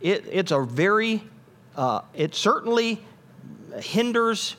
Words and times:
it, 0.00 0.24
it's 0.30 0.52
a 0.52 0.60
very, 0.60 1.22
uh, 1.76 2.02
it 2.14 2.34
certainly 2.34 3.00
hinders 3.80 4.56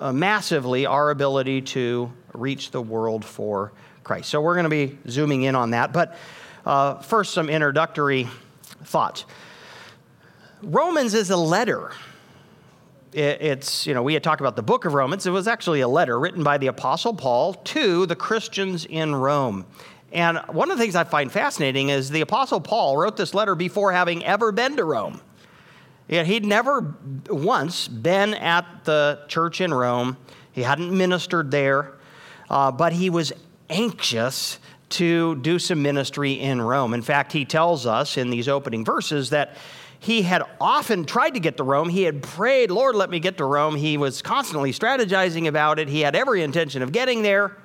uh, 0.00 0.12
massively 0.12 0.86
our 0.86 1.10
ability 1.10 1.62
to 1.62 2.12
reach 2.34 2.70
the 2.70 2.82
world 2.82 3.24
for 3.24 3.72
Christ. 4.04 4.28
So 4.30 4.40
we're 4.40 4.54
going 4.54 4.64
to 4.64 4.70
be 4.70 4.98
zooming 5.08 5.42
in 5.42 5.54
on 5.54 5.70
that. 5.70 5.92
But 5.92 6.16
uh, 6.64 6.96
first, 7.00 7.32
some 7.32 7.48
introductory 7.48 8.28
thoughts. 8.84 9.24
Romans 10.62 11.14
is 11.14 11.30
a 11.30 11.36
letter. 11.36 11.92
It's, 13.12 13.86
you 13.86 13.94
know, 13.94 14.04
we 14.04 14.14
had 14.14 14.22
talked 14.22 14.40
about 14.40 14.54
the 14.54 14.62
book 14.62 14.84
of 14.84 14.94
Romans. 14.94 15.26
It 15.26 15.30
was 15.30 15.48
actually 15.48 15.80
a 15.80 15.88
letter 15.88 16.18
written 16.18 16.44
by 16.44 16.58
the 16.58 16.68
Apostle 16.68 17.14
Paul 17.14 17.54
to 17.54 18.06
the 18.06 18.14
Christians 18.14 18.84
in 18.84 19.14
Rome. 19.14 19.66
And 20.12 20.38
one 20.48 20.70
of 20.70 20.78
the 20.78 20.82
things 20.82 20.96
I 20.96 21.04
find 21.04 21.30
fascinating 21.30 21.88
is 21.88 22.10
the 22.10 22.20
Apostle 22.20 22.60
Paul 22.60 22.96
wrote 22.96 23.16
this 23.16 23.34
letter 23.34 23.54
before 23.54 23.92
having 23.92 24.24
ever 24.24 24.50
been 24.50 24.76
to 24.76 24.84
Rome. 24.84 25.20
He'd 26.08 26.44
never 26.44 26.96
once 27.28 27.86
been 27.86 28.34
at 28.34 28.84
the 28.84 29.20
church 29.28 29.60
in 29.60 29.72
Rome, 29.72 30.16
he 30.50 30.62
hadn't 30.62 30.96
ministered 30.96 31.52
there, 31.52 31.92
uh, 32.48 32.72
but 32.72 32.92
he 32.92 33.10
was 33.10 33.32
anxious 33.68 34.58
to 34.88 35.36
do 35.36 35.60
some 35.60 35.82
ministry 35.82 36.32
in 36.32 36.60
Rome. 36.60 36.94
In 36.94 37.02
fact, 37.02 37.32
he 37.32 37.44
tells 37.44 37.86
us 37.86 38.16
in 38.16 38.30
these 38.30 38.48
opening 38.48 38.84
verses 38.84 39.30
that 39.30 39.56
he 40.00 40.22
had 40.22 40.42
often 40.60 41.04
tried 41.04 41.34
to 41.34 41.40
get 41.40 41.58
to 41.58 41.62
Rome. 41.62 41.88
He 41.88 42.02
had 42.02 42.22
prayed, 42.22 42.70
Lord, 42.70 42.96
let 42.96 43.10
me 43.10 43.20
get 43.20 43.36
to 43.38 43.44
Rome. 43.44 43.76
He 43.76 43.96
was 43.96 44.22
constantly 44.22 44.72
strategizing 44.72 45.46
about 45.46 45.78
it. 45.78 45.88
He 45.88 46.00
had 46.00 46.16
every 46.16 46.42
intention 46.42 46.82
of 46.82 46.90
getting 46.90 47.22
there, 47.22 47.56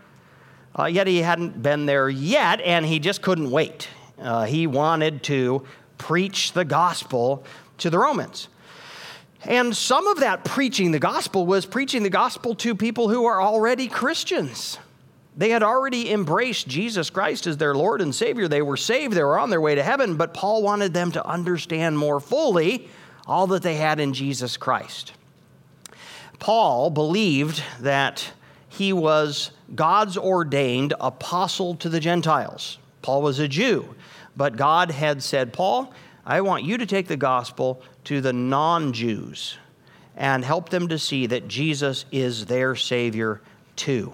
uh, 0.77 0.85
yet 0.85 1.07
he 1.07 1.19
hadn't 1.19 1.61
been 1.61 1.85
there 1.85 2.09
yet, 2.09 2.61
and 2.61 2.85
he 2.85 2.99
just 2.99 3.21
couldn't 3.21 3.49
wait. 3.51 3.87
Uh, 4.19 4.45
he 4.45 4.67
wanted 4.67 5.23
to 5.23 5.65
preach 5.97 6.53
the 6.53 6.65
gospel 6.65 7.43
to 7.77 7.89
the 7.89 7.99
Romans. 7.99 8.47
And 9.43 9.75
some 9.75 10.07
of 10.07 10.21
that 10.21 10.43
preaching 10.43 10.91
the 10.91 10.99
gospel 10.99 11.45
was 11.45 11.65
preaching 11.65 12.03
the 12.03 12.09
gospel 12.09 12.55
to 12.55 12.75
people 12.75 13.09
who 13.09 13.25
are 13.25 13.41
already 13.41 13.87
Christians. 13.87 14.79
They 15.37 15.49
had 15.49 15.63
already 15.63 16.11
embraced 16.11 16.67
Jesus 16.67 17.09
Christ 17.09 17.45
as 17.45 17.57
their 17.57 17.75
Lord 17.75 18.01
and 18.01 18.15
Savior. 18.15 18.47
They 18.47 18.61
were 18.61 18.77
saved, 18.77 19.13
they 19.13 19.23
were 19.23 19.37
on 19.37 19.49
their 19.49 19.61
way 19.61 19.75
to 19.75 19.83
heaven, 19.83 20.15
but 20.15 20.33
Paul 20.33 20.63
wanted 20.63 20.93
them 20.93 21.11
to 21.11 21.25
understand 21.25 21.97
more 21.97 22.19
fully 22.19 22.89
all 23.27 23.47
that 23.47 23.61
they 23.61 23.75
had 23.75 23.99
in 23.99 24.13
Jesus 24.13 24.55
Christ. 24.55 25.13
Paul 26.39 26.89
believed 26.89 27.61
that 27.81 28.31
he 28.69 28.93
was 28.93 29.51
God's 29.73 30.17
ordained 30.17 30.93
apostle 30.99 31.75
to 31.75 31.89
the 31.89 31.99
Gentiles. 31.99 32.77
Paul 33.01 33.21
was 33.21 33.39
a 33.39 33.47
Jew, 33.47 33.95
but 34.35 34.57
God 34.57 34.91
had 34.91 35.23
said, 35.23 35.53
Paul, 35.53 35.93
I 36.25 36.41
want 36.41 36.63
you 36.63 36.77
to 36.77 36.85
take 36.85 37.07
the 37.07 37.17
gospel 37.17 37.81
to 38.05 38.21
the 38.21 38.33
non 38.33 38.93
Jews 38.93 39.57
and 40.15 40.45
help 40.45 40.69
them 40.69 40.87
to 40.87 40.99
see 40.99 41.27
that 41.27 41.47
Jesus 41.47 42.05
is 42.11 42.45
their 42.45 42.75
Savior 42.75 43.41
too. 43.75 44.13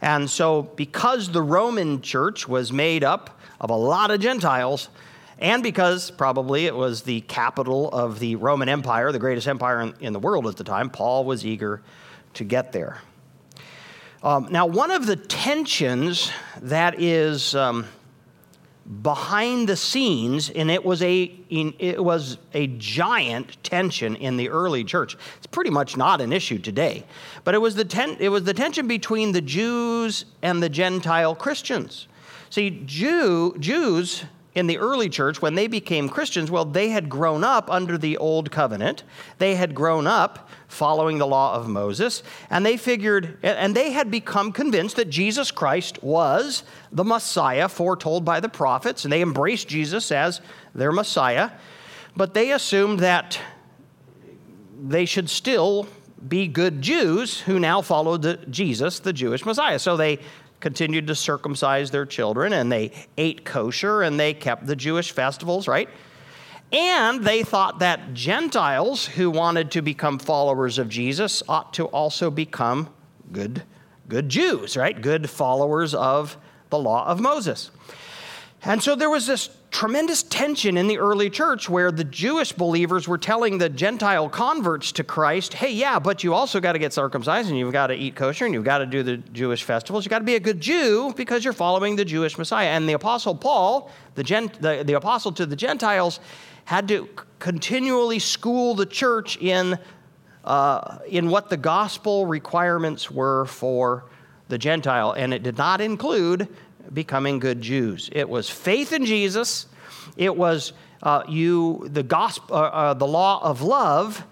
And 0.00 0.28
so, 0.28 0.62
because 0.62 1.30
the 1.30 1.42
Roman 1.42 2.02
church 2.02 2.48
was 2.48 2.72
made 2.72 3.04
up 3.04 3.38
of 3.60 3.70
a 3.70 3.76
lot 3.76 4.10
of 4.10 4.20
Gentiles, 4.20 4.88
and 5.38 5.62
because 5.62 6.10
probably 6.10 6.66
it 6.66 6.74
was 6.74 7.02
the 7.02 7.20
capital 7.22 7.88
of 7.90 8.18
the 8.18 8.36
Roman 8.36 8.68
Empire, 8.68 9.12
the 9.12 9.18
greatest 9.18 9.46
empire 9.46 9.80
in, 9.80 9.94
in 10.00 10.12
the 10.12 10.18
world 10.18 10.46
at 10.46 10.56
the 10.56 10.64
time, 10.64 10.90
Paul 10.90 11.24
was 11.24 11.46
eager 11.46 11.82
to 12.34 12.44
get 12.44 12.72
there. 12.72 13.00
Um, 14.22 14.46
now, 14.50 14.66
one 14.66 14.92
of 14.92 15.06
the 15.06 15.16
tensions 15.16 16.30
that 16.60 17.00
is 17.00 17.56
um, 17.56 17.86
behind 19.02 19.68
the 19.68 19.76
scenes, 19.76 20.48
and 20.48 20.70
it 20.70 20.84
was 20.84 21.02
a 21.02 21.24
it 21.50 22.02
was 22.02 22.38
a 22.54 22.68
giant 22.78 23.62
tension 23.64 24.14
in 24.14 24.36
the 24.36 24.48
early 24.48 24.84
church. 24.84 25.16
It's 25.38 25.48
pretty 25.48 25.70
much 25.70 25.96
not 25.96 26.20
an 26.20 26.32
issue 26.32 26.58
today, 26.58 27.04
but 27.42 27.54
it 27.54 27.58
was 27.58 27.74
the 27.74 27.84
ten, 27.84 28.16
it 28.20 28.28
was 28.28 28.44
the 28.44 28.54
tension 28.54 28.86
between 28.86 29.32
the 29.32 29.40
Jews 29.40 30.24
and 30.40 30.62
the 30.62 30.68
Gentile 30.68 31.34
Christians. 31.34 32.06
See, 32.50 32.82
Jew 32.86 33.56
Jews 33.58 34.24
in 34.54 34.66
the 34.66 34.78
early 34.78 35.08
church 35.08 35.40
when 35.40 35.54
they 35.54 35.66
became 35.66 36.08
Christians, 36.08 36.50
well, 36.50 36.64
they 36.64 36.90
had 36.90 37.08
grown 37.08 37.42
up 37.42 37.70
under 37.70 37.96
the 37.96 38.18
old 38.18 38.50
covenant. 38.50 39.02
They 39.38 39.54
had 39.54 39.74
grown 39.74 40.06
up 40.06 40.48
following 40.68 41.18
the 41.18 41.26
law 41.26 41.54
of 41.54 41.68
Moses, 41.68 42.22
and 42.50 42.64
they 42.64 42.76
figured, 42.76 43.38
and 43.42 43.74
they 43.74 43.92
had 43.92 44.10
become 44.10 44.52
convinced 44.52 44.96
that 44.96 45.08
Jesus 45.08 45.50
Christ 45.50 46.02
was 46.02 46.64
the 46.90 47.04
Messiah 47.04 47.68
foretold 47.68 48.24
by 48.24 48.40
the 48.40 48.48
prophets, 48.48 49.04
and 49.04 49.12
they 49.12 49.22
embraced 49.22 49.68
Jesus 49.68 50.12
as 50.12 50.40
their 50.74 50.92
Messiah, 50.92 51.50
but 52.16 52.34
they 52.34 52.52
assumed 52.52 53.00
that 53.00 53.38
they 54.82 55.06
should 55.06 55.30
still 55.30 55.86
be 56.26 56.46
good 56.46 56.82
Jews 56.82 57.40
who 57.40 57.58
now 57.58 57.82
followed 57.82 58.22
the, 58.22 58.36
Jesus, 58.48 59.00
the 59.00 59.12
Jewish 59.12 59.44
Messiah. 59.44 59.78
So 59.78 59.96
they 59.96 60.18
continued 60.62 61.08
to 61.08 61.14
circumcise 61.14 61.90
their 61.90 62.06
children 62.06 62.54
and 62.54 62.72
they 62.72 62.92
ate 63.18 63.44
kosher 63.44 64.00
and 64.00 64.18
they 64.18 64.32
kept 64.32 64.66
the 64.66 64.76
Jewish 64.76 65.10
festivals, 65.10 65.68
right? 65.68 65.90
And 66.72 67.22
they 67.22 67.42
thought 67.42 67.80
that 67.80 68.14
Gentiles 68.14 69.04
who 69.04 69.30
wanted 69.30 69.72
to 69.72 69.82
become 69.82 70.18
followers 70.18 70.78
of 70.78 70.88
Jesus 70.88 71.42
ought 71.46 71.74
to 71.74 71.84
also 71.86 72.30
become 72.30 72.88
good, 73.30 73.62
good 74.08 74.30
Jews, 74.30 74.74
right? 74.74 74.98
Good 74.98 75.28
followers 75.28 75.94
of 75.94 76.38
the 76.70 76.78
law 76.78 77.06
of 77.06 77.20
Moses. 77.20 77.70
And 78.62 78.82
so 78.82 78.94
there 78.94 79.10
was 79.10 79.26
this 79.26 79.50
tremendous 79.72 80.22
tension 80.22 80.76
in 80.76 80.86
the 80.86 80.98
early 80.98 81.30
church 81.30 81.66
where 81.66 81.90
the 81.90 82.04
Jewish 82.04 82.52
believers 82.52 83.08
were 83.08 83.16
telling 83.16 83.56
the 83.56 83.70
Gentile 83.70 84.28
converts 84.28 84.92
to 84.92 85.02
Christ, 85.02 85.54
hey, 85.54 85.72
yeah, 85.72 85.98
but 85.98 86.22
you 86.22 86.34
also 86.34 86.60
got 86.60 86.72
to 86.72 86.78
get 86.78 86.92
circumcised 86.92 87.48
and 87.48 87.58
you've 87.58 87.72
got 87.72 87.86
to 87.86 87.94
eat 87.94 88.14
kosher 88.14 88.44
and 88.44 88.52
you've 88.52 88.66
got 88.66 88.78
to 88.78 88.86
do 88.86 89.02
the 89.02 89.16
Jewish 89.16 89.64
festivals. 89.64 90.04
You've 90.04 90.10
got 90.10 90.18
to 90.18 90.26
be 90.26 90.34
a 90.34 90.40
good 90.40 90.60
Jew 90.60 91.14
because 91.16 91.42
you're 91.42 91.54
following 91.54 91.96
the 91.96 92.04
Jewish 92.04 92.36
Messiah. 92.36 92.68
And 92.68 92.86
the 92.86 92.92
Apostle 92.92 93.34
Paul, 93.34 93.90
the, 94.14 94.22
the, 94.22 94.82
the 94.84 94.92
apostle 94.92 95.32
to 95.32 95.46
the 95.46 95.56
Gentiles, 95.56 96.20
had 96.66 96.86
to 96.88 97.08
continually 97.38 98.18
school 98.18 98.74
the 98.74 98.86
church 98.86 99.38
in, 99.38 99.78
uh, 100.44 100.98
in 101.08 101.30
what 101.30 101.48
the 101.48 101.56
gospel 101.56 102.26
requirements 102.26 103.10
were 103.10 103.46
for 103.46 104.04
the 104.48 104.58
Gentile. 104.58 105.12
And 105.12 105.32
it 105.32 105.42
did 105.42 105.56
not 105.56 105.80
include 105.80 106.46
becoming 106.92 107.38
good 107.38 107.60
Jews. 107.60 108.08
It 108.12 108.28
was 108.28 108.48
faith 108.48 108.92
in 108.92 109.04
Jesus. 109.04 109.66
It 110.16 110.36
was 110.36 110.72
uh, 111.02 111.24
you 111.28 111.88
the 111.90 112.02
gospel, 112.02 112.56
uh, 112.56 112.60
uh, 112.60 112.94
the 112.94 113.06
law 113.06 113.40
of 113.42 113.62
love, 113.62 114.24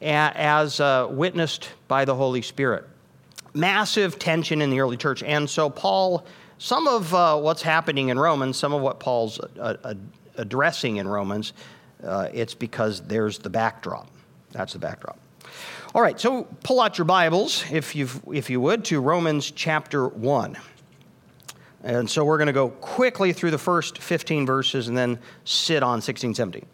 as 0.00 0.80
uh, 0.80 1.08
witnessed 1.10 1.68
by 1.88 2.04
the 2.04 2.14
Holy 2.14 2.42
Spirit. 2.42 2.84
Massive 3.54 4.18
tension 4.18 4.62
in 4.62 4.70
the 4.70 4.80
early 4.80 4.96
church, 4.96 5.22
and 5.22 5.48
so 5.48 5.70
Paul. 5.70 6.26
Some 6.58 6.86
of 6.86 7.12
uh, 7.12 7.40
what's 7.40 7.62
happening 7.62 8.10
in 8.10 8.20
Romans, 8.20 8.56
some 8.56 8.72
of 8.72 8.82
what 8.82 9.00
Paul's 9.00 9.40
addressing 10.36 10.98
in 10.98 11.08
Romans, 11.08 11.54
it's 12.00 12.54
because 12.54 13.00
there's 13.00 13.38
the 13.38 13.50
backdrop. 13.50 14.06
That's 14.52 14.72
the 14.72 14.78
backdrop. 14.78 15.18
All 15.94 16.00
right, 16.00 16.18
so 16.18 16.44
pull 16.62 16.80
out 16.80 16.96
your 16.96 17.04
Bibles, 17.04 17.64
if, 17.70 17.94
you 17.94 18.08
if 18.32 18.48
you 18.48 18.60
would, 18.60 18.84
to 18.86 19.00
Romans 19.00 19.50
chapter 19.50 20.06
1. 20.06 20.56
And 21.84 22.08
so 22.08 22.24
we're 22.24 22.38
going 22.38 22.46
to 22.46 22.52
go 22.52 22.68
quickly 22.68 23.32
through 23.32 23.50
the 23.50 23.58
first 23.58 23.98
15 23.98 24.46
verses 24.46 24.88
and 24.88 24.96
then 24.96 25.18
sit 25.44 25.82
on 25.82 26.00
16, 26.00 26.34
17. 26.34 26.64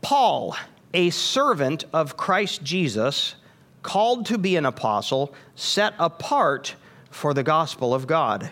Paul, 0.00 0.56
a 0.94 1.10
servant 1.10 1.84
of 1.92 2.16
Christ 2.16 2.62
Jesus, 2.62 3.34
called 3.82 4.26
to 4.26 4.38
be 4.38 4.56
an 4.56 4.64
apostle, 4.64 5.34
set 5.54 5.94
apart 5.98 6.74
for 7.10 7.34
the 7.34 7.42
gospel 7.42 7.94
of 7.94 8.06
God, 8.06 8.50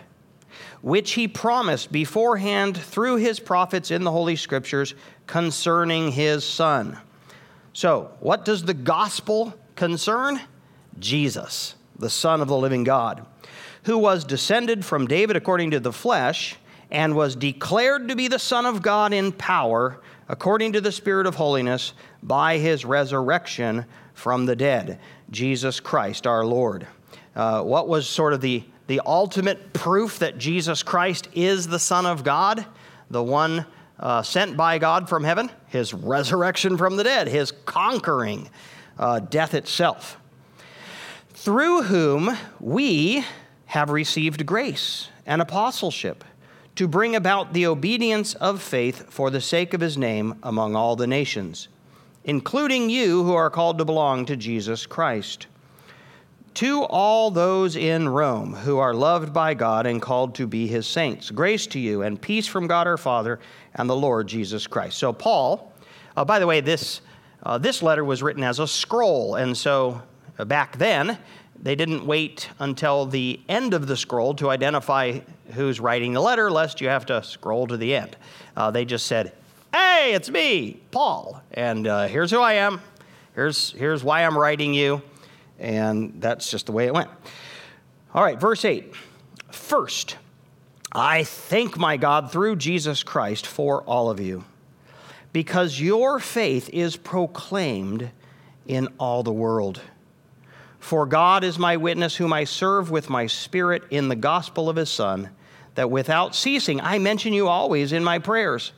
which 0.81 1.13
he 1.13 1.27
promised 1.27 1.91
beforehand 1.91 2.77
through 2.77 3.17
his 3.17 3.39
prophets 3.39 3.89
in 3.89 4.03
the 4.03 4.11
Holy 4.11 4.35
Scriptures 4.35 4.93
concerning 5.25 6.11
his 6.11 6.45
Son. 6.45 6.97
So, 7.73 8.11
what 8.19 8.45
does 8.45 8.63
the 8.63 8.73
gospel 8.73 9.53
concern? 9.75 10.39
Jesus, 10.99 11.75
the 11.97 12.09
Son 12.09 12.41
of 12.41 12.47
the 12.47 12.57
living 12.57 12.83
God 12.83 13.25
who 13.85 13.97
was 13.97 14.23
descended 14.23 14.83
from 14.83 15.07
David 15.07 15.35
according 15.35 15.71
to 15.71 15.79
the 15.79 15.93
flesh, 15.93 16.57
and 16.91 17.15
was 17.15 17.35
declared 17.35 18.07
to 18.07 18.15
be 18.15 18.27
the 18.27 18.39
Son 18.39 18.65
of 18.65 18.81
God 18.81 19.13
in 19.13 19.31
power, 19.31 19.99
according 20.27 20.73
to 20.73 20.81
the 20.81 20.91
Spirit 20.91 21.27
of 21.27 21.35
holiness, 21.35 21.93
by 22.21 22.57
his 22.57 22.85
resurrection 22.85 23.85
from 24.13 24.45
the 24.45 24.55
dead, 24.55 24.99
Jesus 25.29 25.79
Christ 25.79 26.25
our 26.25 26.45
Lord. 26.45 26.87
Uh, 27.35 27.61
what 27.61 27.87
was 27.87 28.07
sort 28.07 28.33
of 28.33 28.41
the, 28.41 28.63
the 28.87 29.01
ultimate 29.05 29.73
proof 29.73 30.19
that 30.19 30.37
Jesus 30.37 30.81
Christ 30.83 31.27
is 31.33 31.67
the 31.67 31.79
Son 31.79 32.05
of 32.05 32.23
God, 32.23 32.65
the 33.09 33.23
one 33.23 33.65
uh, 33.99 34.23
sent 34.23 34.57
by 34.57 34.77
God 34.77 35.09
from 35.09 35.23
heaven? 35.23 35.51
His 35.67 35.93
resurrection 35.93 36.77
from 36.77 36.97
the 36.97 37.03
dead, 37.03 37.27
his 37.27 37.51
conquering 37.51 38.49
uh, 38.97 39.19
death 39.19 39.53
itself. 39.53 40.17
Through 41.33 41.83
whom 41.83 42.35
we 42.59 43.23
have 43.75 43.89
received 43.89 44.45
grace 44.45 45.09
and 45.25 45.41
apostleship 45.41 46.23
to 46.75 46.87
bring 46.87 47.13
about 47.13 47.51
the 47.51 47.65
obedience 47.65 48.33
of 48.35 48.61
faith 48.61 49.11
for 49.11 49.29
the 49.29 49.41
sake 49.41 49.73
of 49.73 49.81
his 49.81 49.97
name 49.97 50.33
among 50.43 50.77
all 50.77 50.95
the 50.95 51.05
nations, 51.05 51.67
including 52.23 52.89
you 52.89 53.25
who 53.25 53.33
are 53.33 53.49
called 53.49 53.77
to 53.77 53.83
belong 53.83 54.25
to 54.25 54.37
Jesus 54.37 54.85
Christ. 54.85 55.47
To 56.53 56.83
all 56.83 57.31
those 57.31 57.75
in 57.75 58.07
Rome 58.07 58.53
who 58.53 58.77
are 58.77 58.93
loved 58.93 59.33
by 59.33 59.53
God 59.53 59.85
and 59.85 60.01
called 60.01 60.35
to 60.35 60.47
be 60.47 60.67
his 60.67 60.87
saints, 60.87 61.29
grace 61.29 61.67
to 61.67 61.79
you 61.79 62.01
and 62.01 62.21
peace 62.21 62.47
from 62.47 62.67
God 62.67 62.87
our 62.87 62.95
Father 62.95 63.41
and 63.73 63.89
the 63.89 63.95
Lord 63.95 64.27
Jesus 64.27 64.67
Christ. 64.67 64.97
So, 64.97 65.11
Paul, 65.11 65.73
uh, 66.15 66.23
by 66.23 66.39
the 66.39 66.47
way, 66.47 66.61
this, 66.61 67.01
uh, 67.43 67.57
this 67.57 67.83
letter 67.83 68.05
was 68.05 68.23
written 68.23 68.43
as 68.43 68.59
a 68.59 68.67
scroll, 68.69 69.35
and 69.35 69.57
so 69.57 70.01
uh, 70.39 70.45
back 70.45 70.77
then, 70.77 71.17
they 71.61 71.75
didn't 71.75 72.05
wait 72.05 72.49
until 72.59 73.05
the 73.05 73.39
end 73.49 73.73
of 73.73 73.87
the 73.87 73.97
scroll 73.97 74.33
to 74.35 74.49
identify 74.49 75.19
who's 75.53 75.79
writing 75.79 76.13
the 76.13 76.21
letter, 76.21 76.51
lest 76.51 76.81
you 76.81 76.89
have 76.89 77.05
to 77.07 77.23
scroll 77.23 77.67
to 77.67 77.77
the 77.77 77.95
end. 77.95 78.15
Uh, 78.55 78.71
they 78.71 78.85
just 78.85 79.07
said, 79.07 79.33
Hey, 79.73 80.13
it's 80.13 80.29
me, 80.29 80.79
Paul, 80.91 81.41
and 81.51 81.85
uh, 81.87 82.07
here's 82.07 82.31
who 82.31 82.39
I 82.39 82.53
am. 82.53 82.81
Here's, 83.33 83.71
here's 83.71 84.03
why 84.03 84.23
I'm 84.23 84.37
writing 84.37 84.73
you. 84.73 85.01
And 85.59 86.21
that's 86.21 86.49
just 86.49 86.67
the 86.67 86.71
way 86.71 86.85
it 86.85 86.93
went. 86.93 87.09
All 88.13 88.23
right, 88.23 88.39
verse 88.39 88.63
8. 88.63 88.93
First, 89.51 90.17
I 90.91 91.25
thank 91.25 91.77
my 91.77 91.97
God 91.97 92.31
through 92.31 92.55
Jesus 92.55 93.03
Christ 93.03 93.45
for 93.45 93.81
all 93.83 94.09
of 94.09 94.19
you, 94.21 94.45
because 95.33 95.79
your 95.81 96.19
faith 96.19 96.69
is 96.71 96.95
proclaimed 96.95 98.11
in 98.65 98.87
all 98.97 99.23
the 99.23 99.33
world. 99.33 99.81
For 100.85 101.07
God 101.07 101.43
is 101.43 101.57
my 101.57 101.77
witness, 101.77 102.15
whom 102.15 102.31
I 102.31 102.43
serve 102.43 102.91
with 102.91 103.09
my 103.09 103.25
spirit 103.25 103.81
in 103.89 104.07
the 104.07 104.15
gospel 104.15 104.69
of 104.69 104.75
his 104.75 104.91
Son, 104.91 105.31
that 105.73 105.89
without 105.89 106.35
ceasing 106.35 106.79
I 106.79 106.99
mention 106.99 107.33
you 107.33 107.47
always 107.47 107.91
in 107.91 108.03
my 108.03 108.19
prayers, 108.19 108.71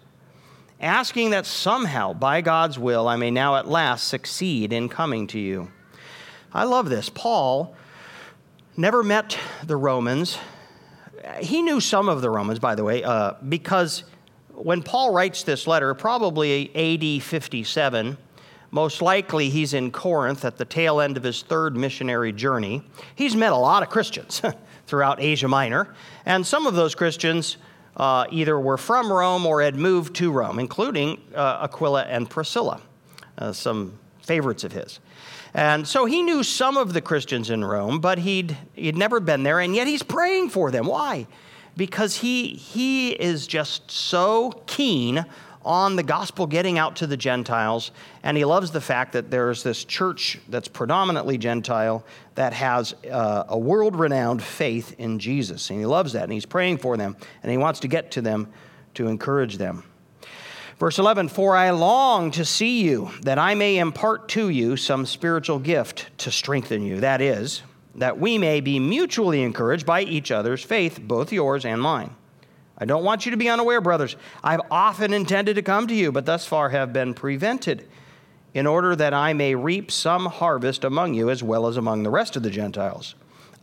asking 0.80 1.32
that 1.32 1.46
somehow, 1.46 2.14
by 2.14 2.40
God's 2.40 2.80
will, 2.80 3.10
I 3.10 3.18
may 3.18 3.30
now 3.30 3.58
at 3.58 3.68
last 3.68 4.08
succeed 4.08 4.72
in 4.72 4.88
coming 4.88 5.28
to 5.28 5.38
you. 5.38 5.70
I 6.54 6.64
love 6.64 6.88
this. 6.88 7.10
Paul 7.10 7.76
never 8.78 9.04
met 9.04 9.38
the 9.66 9.76
Romans. 9.76 10.38
He 11.42 11.62
knew 11.62 11.82
some 11.82 12.08
of 12.08 12.22
the 12.22 12.30
Romans, 12.30 12.60
by 12.60 12.76
the 12.76 12.86
way, 12.86 13.04
uh, 13.04 13.34
because 13.50 14.06
when 14.54 14.82
Paul 14.82 15.14
writes 15.14 15.44
this 15.44 15.68
letter, 15.68 15.94
probably 15.94 16.72
AD 16.74 17.22
57, 17.22 18.18
most 18.72 19.02
likely, 19.02 19.50
he's 19.50 19.74
in 19.74 19.92
Corinth 19.92 20.44
at 20.44 20.58
the 20.58 20.66
tail 20.66 21.00
end 21.00 21.18
of 21.18 21.24
his 21.24 21.42
third 21.42 21.76
missionary 21.76 22.34
journey. 22.34 22.84
He's 23.16 23.36
met 23.36 23.54
a 23.54 23.58
lot 23.58 23.84
of 23.84 23.90
Christians 23.90 24.42
throughout 24.88 25.22
Asia 25.22 25.48
Minor, 25.48 25.94
and 26.26 26.46
some 26.46 26.68
of 26.68 26.76
those 26.76 26.96
Christians 26.96 27.58
uh, 27.96 28.26
either 28.30 28.60
were 28.60 28.78
from 28.78 29.12
Rome 29.12 29.46
or 29.46 29.62
had 29.62 29.76
moved 29.76 30.16
to 30.18 30.32
Rome, 30.32 30.60
including 30.60 31.22
uh, 31.34 31.60
Aquila 31.64 32.04
and 32.04 32.30
Priscilla, 32.30 32.82
uh, 33.38 33.52
some 33.52 33.98
favorites 34.22 34.64
of 34.64 34.72
his. 34.72 35.00
And 35.54 35.88
so 35.88 36.06
he 36.06 36.22
knew 36.22 36.44
some 36.44 36.78
of 36.78 36.94
the 36.94 37.02
Christians 37.02 37.50
in 37.50 37.66
Rome, 37.66 38.00
but 38.00 38.20
he'd, 38.20 38.56
he'd 38.76 38.98
never 38.98 39.20
been 39.20 39.44
there, 39.44 39.60
and 39.60 39.76
yet 39.76 39.88
he's 39.88 40.04
praying 40.04 40.50
for 40.50 40.70
them. 40.70 40.86
Why? 40.86 41.26
Because 41.76 42.18
he, 42.18 42.50
he 42.50 43.12
is 43.12 43.48
just 43.48 43.90
so 43.90 44.64
keen 44.68 45.26
on 45.68 45.98
the 45.98 46.04
gospel 46.04 46.48
getting 46.48 46.80
out 46.80 46.96
to 46.96 47.06
the 47.06 47.18
Gentiles, 47.18 47.92
and 48.24 48.38
he 48.38 48.46
loves 48.46 48.72
the 48.72 48.82
fact 48.82 49.12
that 49.12 49.30
there's 49.30 49.62
this 49.62 49.84
church 49.84 50.40
that's 50.48 50.70
predominantly 50.70 51.38
Gentile 51.38 52.06
that 52.36 52.54
has 52.54 52.96
uh, 53.12 53.44
a 53.50 53.58
world 53.58 53.96
renowned 53.96 54.42
faith 54.42 54.96
in 54.98 55.20
Jesus. 55.20 55.70
And 55.70 55.80
he 55.80 55.86
loves 55.86 56.14
that, 56.14 56.24
and 56.24 56.32
he's 56.32 56.46
praying 56.46 56.78
for 56.78 56.96
them, 56.96 57.18
and 57.44 57.52
he 57.52 57.58
wants 57.58 57.82
to 57.82 57.88
get 57.88 58.12
to 58.12 58.22
them 58.22 58.52
to 58.94 59.08
encourage 59.08 59.58
them. 59.58 59.84
Verse 60.80 61.00
11, 61.00 61.28
for 61.30 61.56
I 61.56 61.72
long 61.72 62.32
to 62.32 62.46
see 62.46 62.84
you, 62.84 63.12
that 63.24 63.38
I 63.38 63.54
may 63.56 63.78
impart 63.78 64.30
to 64.30 64.50
you 64.50 64.78
some 64.78 65.06
spiritual 65.06 65.60
gift 65.60 66.10
to 66.20 66.32
strengthen 66.32 66.84
you. 66.84 67.02
That 67.02 67.20
is, 67.20 67.64
that 67.96 68.20
we 68.20 68.38
may 68.38 68.62
be 68.62 68.80
mutually 68.80 69.42
encouraged 69.44 69.86
by 69.86 70.04
each 70.04 70.32
other's 70.32 70.64
faith, 70.64 71.02
both 71.02 71.34
yours 71.34 71.66
and 71.66 71.82
mine. 71.82 72.16
I 72.78 72.86
don't 72.86 73.04
want 73.04 73.26
you 73.26 73.32
to 73.32 73.38
be 73.38 73.50
unaware, 73.50 73.82
brothers. 73.82 74.16
I've 74.44 74.62
often 74.70 75.14
intended 75.14 75.56
to 75.56 75.62
come 75.62 75.88
to 75.88 75.96
you, 75.96 76.12
but 76.12 76.26
thus 76.26 76.46
far 76.46 76.70
have 76.70 76.94
been 76.94 77.14
prevented, 77.14 77.88
in 78.54 78.68
order 78.68 78.96
that 78.96 79.14
I 79.14 79.34
may 79.34 79.56
reap 79.56 79.92
some 79.92 80.26
harvest 80.26 80.84
among 80.84 81.14
you 81.14 81.30
as 81.30 81.44
well 81.44 81.68
as 81.68 81.78
among 81.78 82.04
the 82.04 82.10
rest 82.10 82.36
of 82.36 82.44
the 82.44 82.50
Gentiles. 82.50 83.16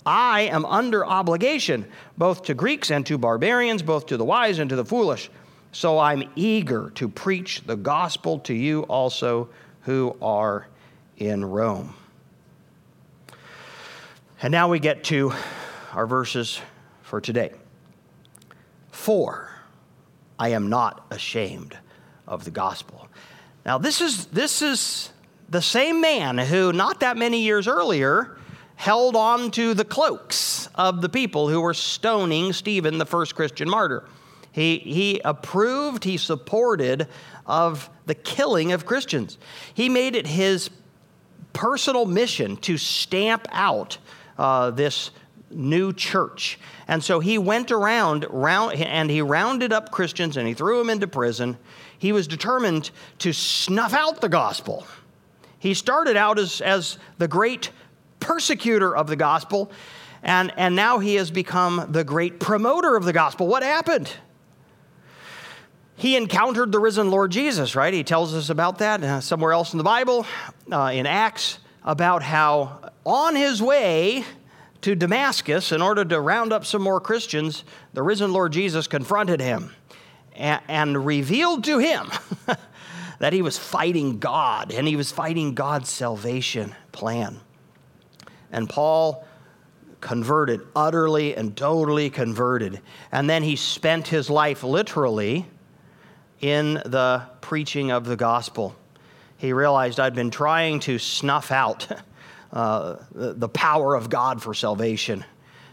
I 0.06 0.42
am 0.42 0.64
under 0.66 1.06
obligation, 1.06 1.86
both 2.18 2.42
to 2.44 2.54
Greeks 2.54 2.90
and 2.90 3.06
to 3.06 3.16
barbarians, 3.16 3.82
both 3.82 4.06
to 4.06 4.16
the 4.16 4.24
wise 4.24 4.58
and 4.58 4.68
to 4.70 4.76
the 4.76 4.84
foolish. 4.84 5.30
So 5.72 5.98
I'm 5.98 6.30
eager 6.36 6.90
to 6.96 7.08
preach 7.08 7.62
the 7.66 7.76
gospel 7.76 8.38
to 8.40 8.54
you 8.54 8.82
also 8.82 9.48
who 9.82 10.16
are 10.20 10.68
in 11.16 11.44
Rome. 11.44 11.94
And 14.42 14.52
now 14.52 14.68
we 14.68 14.78
get 14.78 15.04
to 15.04 15.32
our 15.92 16.06
verses 16.06 16.60
for 17.02 17.20
today. 17.20 17.52
For 18.94 19.50
I 20.38 20.50
am 20.50 20.70
not 20.70 21.04
ashamed 21.10 21.76
of 22.28 22.44
the 22.44 22.50
gospel. 22.50 23.08
Now, 23.66 23.76
this 23.76 24.00
is, 24.00 24.26
this 24.26 24.62
is 24.62 25.10
the 25.48 25.60
same 25.60 26.00
man 26.00 26.38
who, 26.38 26.72
not 26.72 27.00
that 27.00 27.16
many 27.16 27.42
years 27.42 27.66
earlier, 27.66 28.38
held 28.76 29.16
on 29.16 29.50
to 29.50 29.74
the 29.74 29.84
cloaks 29.84 30.68
of 30.76 31.02
the 31.02 31.08
people 31.08 31.48
who 31.48 31.60
were 31.60 31.74
stoning 31.74 32.52
Stephen, 32.52 32.96
the 32.98 33.04
first 33.04 33.34
Christian 33.34 33.68
martyr. 33.68 34.04
He, 34.52 34.78
he 34.78 35.20
approved, 35.24 36.04
he 36.04 36.16
supported 36.16 37.08
of 37.46 37.90
the 38.06 38.14
killing 38.14 38.72
of 38.72 38.86
Christians. 38.86 39.38
He 39.74 39.88
made 39.88 40.14
it 40.14 40.26
his 40.26 40.70
personal 41.52 42.06
mission 42.06 42.56
to 42.58 42.78
stamp 42.78 43.48
out 43.50 43.98
uh, 44.38 44.70
this 44.70 45.10
new 45.50 45.92
church. 45.92 46.58
And 46.88 47.02
so 47.02 47.20
he 47.20 47.38
went 47.38 47.70
around 47.70 48.26
round, 48.30 48.74
and 48.74 49.10
he 49.10 49.22
rounded 49.22 49.72
up 49.72 49.90
Christians 49.90 50.36
and 50.36 50.46
he 50.48 50.54
threw 50.54 50.78
them 50.78 50.90
into 50.90 51.06
prison. 51.06 51.56
He 51.98 52.12
was 52.12 52.26
determined 52.26 52.90
to 53.18 53.32
snuff 53.32 53.94
out 53.94 54.20
the 54.20 54.28
gospel. 54.28 54.86
He 55.58 55.74
started 55.74 56.16
out 56.16 56.38
as, 56.38 56.60
as 56.60 56.98
the 57.18 57.28
great 57.28 57.70
persecutor 58.20 58.94
of 58.94 59.06
the 59.06 59.16
gospel, 59.16 59.70
and, 60.22 60.52
and 60.56 60.74
now 60.74 60.98
he 60.98 61.14
has 61.16 61.30
become 61.30 61.86
the 61.90 62.04
great 62.04 62.40
promoter 62.40 62.96
of 62.96 63.04
the 63.04 63.12
gospel. 63.12 63.46
What 63.46 63.62
happened? 63.62 64.10
He 65.96 66.16
encountered 66.16 66.72
the 66.72 66.78
risen 66.80 67.10
Lord 67.10 67.30
Jesus, 67.30 67.76
right? 67.76 67.94
He 67.94 68.02
tells 68.02 68.34
us 68.34 68.50
about 68.50 68.78
that 68.78 69.02
uh, 69.02 69.20
somewhere 69.20 69.52
else 69.52 69.72
in 69.72 69.78
the 69.78 69.84
Bible, 69.84 70.26
uh, 70.72 70.90
in 70.92 71.06
Acts, 71.06 71.58
about 71.84 72.22
how 72.22 72.90
on 73.04 73.36
his 73.36 73.62
way 73.62 74.24
to 74.84 74.94
Damascus 74.94 75.72
in 75.72 75.80
order 75.80 76.04
to 76.04 76.20
round 76.20 76.52
up 76.52 76.66
some 76.66 76.82
more 76.82 77.00
Christians, 77.00 77.64
the 77.94 78.02
risen 78.02 78.34
Lord 78.34 78.52
Jesus 78.52 78.86
confronted 78.86 79.40
him 79.40 79.74
and, 80.36 80.60
and 80.68 81.06
revealed 81.06 81.64
to 81.64 81.78
him 81.78 82.10
that 83.18 83.32
he 83.32 83.40
was 83.40 83.56
fighting 83.56 84.18
God 84.18 84.70
and 84.70 84.86
he 84.86 84.94
was 84.94 85.10
fighting 85.10 85.54
God's 85.54 85.88
salvation 85.88 86.74
plan. 86.92 87.40
And 88.52 88.68
Paul 88.68 89.26
converted, 90.02 90.60
utterly 90.76 91.34
and 91.34 91.56
totally 91.56 92.10
converted. 92.10 92.82
And 93.10 93.28
then 93.28 93.42
he 93.42 93.56
spent 93.56 94.06
his 94.08 94.28
life 94.28 94.62
literally 94.62 95.46
in 96.42 96.74
the 96.74 97.22
preaching 97.40 97.90
of 97.90 98.04
the 98.04 98.16
gospel. 98.16 98.76
He 99.38 99.54
realized 99.54 99.98
I'd 99.98 100.14
been 100.14 100.30
trying 100.30 100.80
to 100.80 100.98
snuff 100.98 101.50
out 101.50 101.88
uh, 102.54 102.98
the, 103.12 103.48
power 103.48 103.96
of 103.96 104.08
God 104.08 104.40
for 104.40 104.54
salvation, 104.54 105.24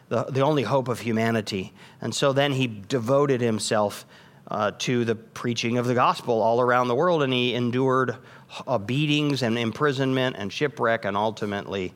the, 0.10 0.24
the 0.24 0.42
only 0.42 0.64
hope 0.64 0.88
of 0.88 1.00
humanity. 1.00 1.74
And 2.02 2.14
so 2.14 2.34
then 2.34 2.54
he 2.54 2.66
devoted 2.66 3.40
himself 3.40 4.04
uh, 4.48 4.72
to 4.80 5.06
the 5.06 5.14
preaching 5.14 5.78
of 5.78 5.86
the 5.86 5.94
gospel 5.94 6.42
all 6.42 6.60
around 6.60 6.88
the 6.88 6.96
world, 6.96 7.22
and 7.22 7.32
he 7.32 7.54
endured 7.54 8.18
uh, 8.66 8.80
beatings 8.80 9.44
and 9.44 9.60
imprisonment 9.60 10.36
and 10.40 10.52
shipwreck 10.52 11.06
and 11.06 11.16
ultimately 11.16 11.94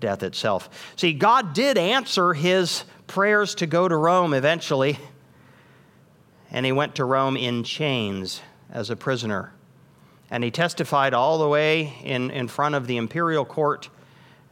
death 0.00 0.24
itself. 0.24 0.92
See, 0.96 1.12
God 1.12 1.54
did 1.54 1.78
answer 1.78 2.34
his 2.34 2.82
prayers 3.06 3.54
to 3.54 3.66
go 3.66 3.86
to 3.86 3.96
Rome 3.96 4.34
eventually, 4.34 4.98
and 6.50 6.66
he 6.66 6.72
went 6.72 6.96
to 6.96 7.04
Rome 7.04 7.36
in 7.36 7.62
chains 7.62 8.42
as 8.72 8.90
a 8.90 8.96
prisoner. 8.96 9.52
And 10.32 10.42
he 10.42 10.50
testified 10.50 11.14
all 11.14 11.38
the 11.38 11.48
way 11.48 11.94
in, 12.02 12.32
in 12.32 12.48
front 12.48 12.74
of 12.74 12.88
the 12.88 12.96
imperial 12.96 13.44
court 13.44 13.88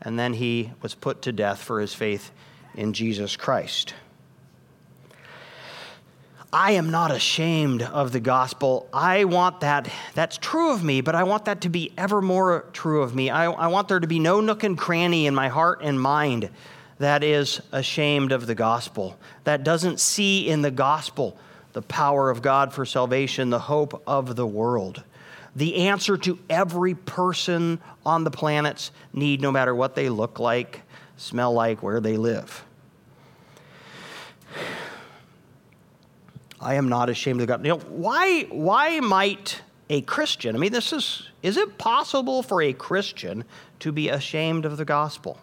and 0.01 0.19
then 0.19 0.35
he 0.35 0.73
was 0.83 0.95
put 0.95 1.23
to 1.23 1.33
death 1.33 1.63
for 1.63 1.81
his 1.81 1.95
faith 1.95 2.31
in 2.75 2.93
Jesus 2.93 3.37
Christ. 3.37 3.95
I 6.53 6.73
am 6.73 6.91
not 6.91 7.11
ashamed 7.11 7.83
of 7.83 8.13
the 8.13 8.21
gospel. 8.21 8.89
I 8.93 9.25
want 9.25 9.61
that, 9.61 9.89
that's 10.15 10.39
true 10.39 10.73
of 10.73 10.85
me, 10.85 11.01
but 11.01 11.17
I 11.17 11.25
want 11.25 11.47
that 11.47 11.63
to 11.63 11.69
be 11.69 11.93
ever 11.99 12.23
more 12.23 12.67
true 12.73 13.03
of 13.03 13.13
me. 13.13 13.29
I, 13.29 13.51
I 13.51 13.67
want 13.67 13.89
there 13.89 13.99
to 13.99 14.07
be 14.07 14.21
no 14.21 14.41
nook 14.41 14.63
and 14.63 14.79
cranny 14.79 15.27
in 15.27 15.35
my 15.35 15.49
heart 15.49 15.81
and 15.83 16.01
mind 16.01 16.51
that 16.99 17.25
is 17.25 17.61
ashamed 17.73 18.31
of 18.31 18.47
the 18.47 18.55
gospel, 18.55 19.19
that 19.43 19.65
doesn't 19.65 19.99
see 19.99 20.49
in 20.49 20.63
the 20.63 20.71
gospel 20.71 21.37
the 21.73 21.83
power 21.83 22.31
of 22.31 22.41
God 22.41 22.73
for 22.73 22.87
salvation, 22.87 23.51
the 23.51 23.59
hope 23.59 24.01
of 24.07 24.37
the 24.37 24.47
world. 24.47 25.03
The 25.57 25.89
answer 25.89 26.17
to 26.19 26.39
every 26.51 26.95
person 26.95 27.81
on 28.05 28.25
the 28.25 28.31
planet's 28.31 28.91
need, 29.13 29.41
no 29.41 29.53
matter 29.53 29.75
what 29.75 29.95
they 29.95 30.09
look 30.09 30.39
like, 30.39 30.83
smell 31.17 31.53
like, 31.53 31.83
where 31.83 32.01
they 32.01 32.17
live. 32.17 32.65
I 36.61 36.75
am 36.75 36.89
not 36.89 37.09
ashamed 37.09 37.41
of 37.41 37.47
God. 37.47 37.65
You 37.65 37.73
know, 37.73 37.79
why, 37.79 38.47
why 38.51 39.01
might 39.01 39.61
a 39.91 40.01
Christian, 40.01 40.57
I 40.57 40.59
mean, 40.59 40.73
this 40.73 40.93
is, 40.93 41.29
is 41.43 41.57
it 41.57 41.77
possible 41.77 42.43
for 42.43 42.63
a 42.63 42.73
Christian 42.73 43.45
to 43.81 43.93
be 43.93 44.09
ashamed 44.09 44.65
of 44.65 44.79
the 44.79 44.85
gospel? 44.85 45.39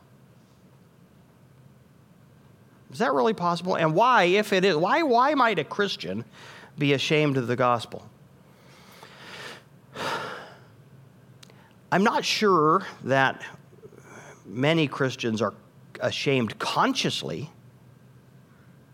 Is 2.91 2.99
that 2.99 3.13
really 3.13 3.33
possible? 3.33 3.75
And 3.75 3.93
why, 3.93 4.23
if 4.23 4.51
it 4.51 4.65
is, 4.65 4.75
why, 4.75 5.03
why 5.03 5.35
might 5.35 5.59
a 5.59 5.63
Christian 5.63 6.25
be 6.77 6.93
ashamed 6.93 7.37
of 7.37 7.47
the 7.47 7.55
gospel? 7.55 8.09
I'm 11.91 12.03
not 12.03 12.24
sure 12.24 12.86
that 13.03 13.41
many 14.45 14.88
Christians 14.88 15.41
are 15.41 15.53
ashamed 16.00 16.57
consciously. 16.60 17.50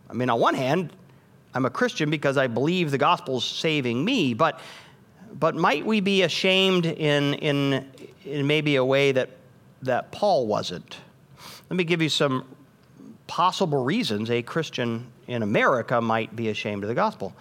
I 0.09 0.13
mean, 0.13 0.29
on 0.29 0.39
one 0.39 0.55
hand, 0.55 0.91
I'm 1.53 1.65
a 1.65 1.69
Christian 1.69 2.09
because 2.09 2.37
I 2.37 2.47
believe 2.47 2.91
the 2.91 2.97
gospel's 2.97 3.45
saving 3.45 4.03
me, 4.03 4.33
but, 4.33 4.59
but 5.33 5.55
might 5.55 5.85
we 5.85 6.01
be 6.01 6.23
ashamed 6.23 6.85
in, 6.85 7.33
in, 7.35 7.89
in 8.25 8.47
maybe 8.47 8.75
a 8.75 8.85
way 8.85 9.11
that, 9.11 9.29
that 9.83 10.11
Paul 10.11 10.47
wasn't? 10.47 10.97
Let 11.69 11.77
me 11.77 11.83
give 11.83 12.01
you 12.01 12.09
some 12.09 12.45
possible 13.27 13.83
reasons 13.83 14.31
a 14.31 14.41
Christian 14.41 15.07
in 15.27 15.43
America 15.43 15.99
might 16.01 16.35
be 16.35 16.49
ashamed 16.49 16.83
of 16.83 16.87
the 16.87 16.95
gospel. 16.95 17.33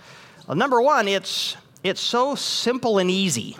Well, 0.46 0.56
number 0.56 0.82
one, 0.82 1.08
it's, 1.08 1.56
it's 1.86 2.00
so 2.00 2.34
simple 2.34 2.98
and 2.98 3.10
easy. 3.10 3.56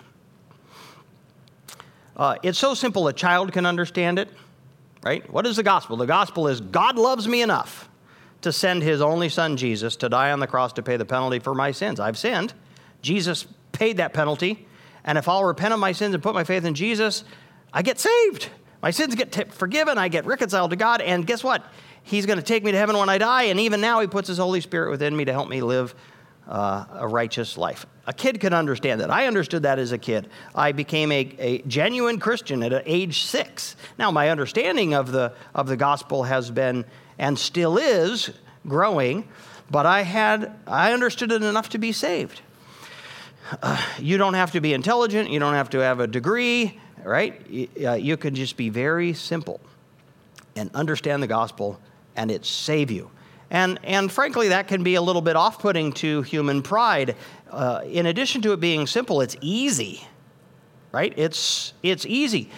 Uh, 2.15 2.35
it's 2.43 2.57
so 2.57 2.73
simple 2.73 3.07
a 3.07 3.13
child 3.13 3.51
can 3.53 3.65
understand 3.65 4.19
it, 4.19 4.29
right? 5.03 5.31
What 5.31 5.45
is 5.45 5.55
the 5.55 5.63
gospel? 5.63 5.97
The 5.97 6.07
gospel 6.07 6.47
is 6.47 6.59
God 6.59 6.97
loves 6.97 7.27
me 7.27 7.41
enough 7.41 7.89
to 8.41 8.51
send 8.51 8.83
his 8.83 9.01
only 9.01 9.29
son, 9.29 9.57
Jesus, 9.57 9.95
to 9.97 10.09
die 10.09 10.31
on 10.31 10.39
the 10.39 10.47
cross 10.47 10.73
to 10.73 10.83
pay 10.83 10.97
the 10.97 11.05
penalty 11.05 11.39
for 11.39 11.53
my 11.53 11.71
sins. 11.71 11.99
I've 11.99 12.17
sinned. 12.17 12.53
Jesus 13.01 13.45
paid 13.71 13.97
that 13.97 14.13
penalty. 14.13 14.67
And 15.03 15.17
if 15.17 15.29
I'll 15.29 15.43
repent 15.43 15.73
of 15.73 15.79
my 15.79 15.91
sins 15.91 16.13
and 16.13 16.21
put 16.21 16.33
my 16.33 16.43
faith 16.43 16.65
in 16.65 16.73
Jesus, 16.73 17.23
I 17.71 17.81
get 17.81 17.99
saved. 17.99 18.49
My 18.81 18.91
sins 18.91 19.15
get 19.15 19.31
t- 19.31 19.43
forgiven. 19.45 19.97
I 19.97 20.07
get 20.07 20.25
reconciled 20.25 20.71
to 20.71 20.75
God. 20.75 21.01
And 21.01 21.25
guess 21.25 21.43
what? 21.43 21.63
He's 22.03 22.25
going 22.25 22.39
to 22.39 22.43
take 22.43 22.63
me 22.63 22.71
to 22.71 22.77
heaven 22.77 22.97
when 22.97 23.09
I 23.09 23.17
die, 23.17 23.43
and 23.43 23.59
even 23.59 23.81
now, 23.81 23.99
He 23.99 24.07
puts 24.07 24.27
His 24.27 24.37
Holy 24.37 24.61
Spirit 24.61 24.91
within 24.91 25.15
me 25.15 25.25
to 25.25 25.33
help 25.33 25.49
me 25.49 25.61
live 25.61 25.93
uh, 26.47 26.85
a 26.93 27.07
righteous 27.07 27.57
life. 27.57 27.85
A 28.05 28.13
kid 28.13 28.39
can 28.39 28.53
understand 28.53 29.01
that. 29.01 29.11
I 29.11 29.27
understood 29.27 29.63
that 29.63 29.79
as 29.79 29.91
a 29.91 29.97
kid. 29.97 30.29
I 30.55 30.71
became 30.71 31.11
a, 31.11 31.29
a 31.39 31.61
genuine 31.63 32.19
Christian 32.19 32.63
at 32.63 32.83
age 32.85 33.23
six. 33.23 33.75
Now, 33.99 34.11
my 34.11 34.29
understanding 34.29 34.93
of 34.93 35.11
the, 35.11 35.33
of 35.53 35.67
the 35.67 35.75
gospel 35.75 36.23
has 36.23 36.49
been 36.49 36.85
and 37.19 37.37
still 37.37 37.77
is 37.77 38.31
growing, 38.65 39.27
but 39.69 39.85
I, 39.85 40.03
had, 40.03 40.53
I 40.65 40.93
understood 40.93 41.31
it 41.31 41.43
enough 41.43 41.69
to 41.69 41.77
be 41.77 41.91
saved. 41.91 42.41
Uh, 43.61 43.81
you 43.99 44.17
don't 44.17 44.33
have 44.33 44.51
to 44.51 44.61
be 44.61 44.73
intelligent, 44.73 45.29
you 45.29 45.39
don't 45.39 45.53
have 45.53 45.69
to 45.71 45.79
have 45.79 45.99
a 45.99 46.07
degree, 46.07 46.79
right? 47.03 47.45
You, 47.49 47.67
uh, 47.85 47.93
you 47.93 48.17
can 48.17 48.35
just 48.35 48.57
be 48.57 48.69
very 48.69 49.13
simple 49.13 49.59
and 50.55 50.69
understand 50.73 51.23
the 51.23 51.27
gospel 51.27 51.79
and 52.15 52.31
it 52.31 52.45
save 52.45 52.91
you. 52.91 53.09
And, 53.49 53.79
and 53.83 54.11
frankly, 54.11 54.49
that 54.49 54.67
can 54.67 54.83
be 54.83 54.95
a 54.95 55.01
little 55.01 55.21
bit 55.21 55.35
off 55.35 55.59
putting 55.59 55.93
to 55.93 56.21
human 56.23 56.61
pride. 56.61 57.15
Uh, 57.49 57.81
in 57.85 58.05
addition 58.05 58.41
to 58.41 58.51
it 58.53 58.59
being 58.59 58.87
simple, 58.87 59.21
it's 59.21 59.37
easy, 59.41 60.05
right? 60.91 61.13
It's, 61.15 61.73
it's 61.81 62.05
easy. 62.05 62.49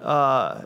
Uh, 0.00 0.62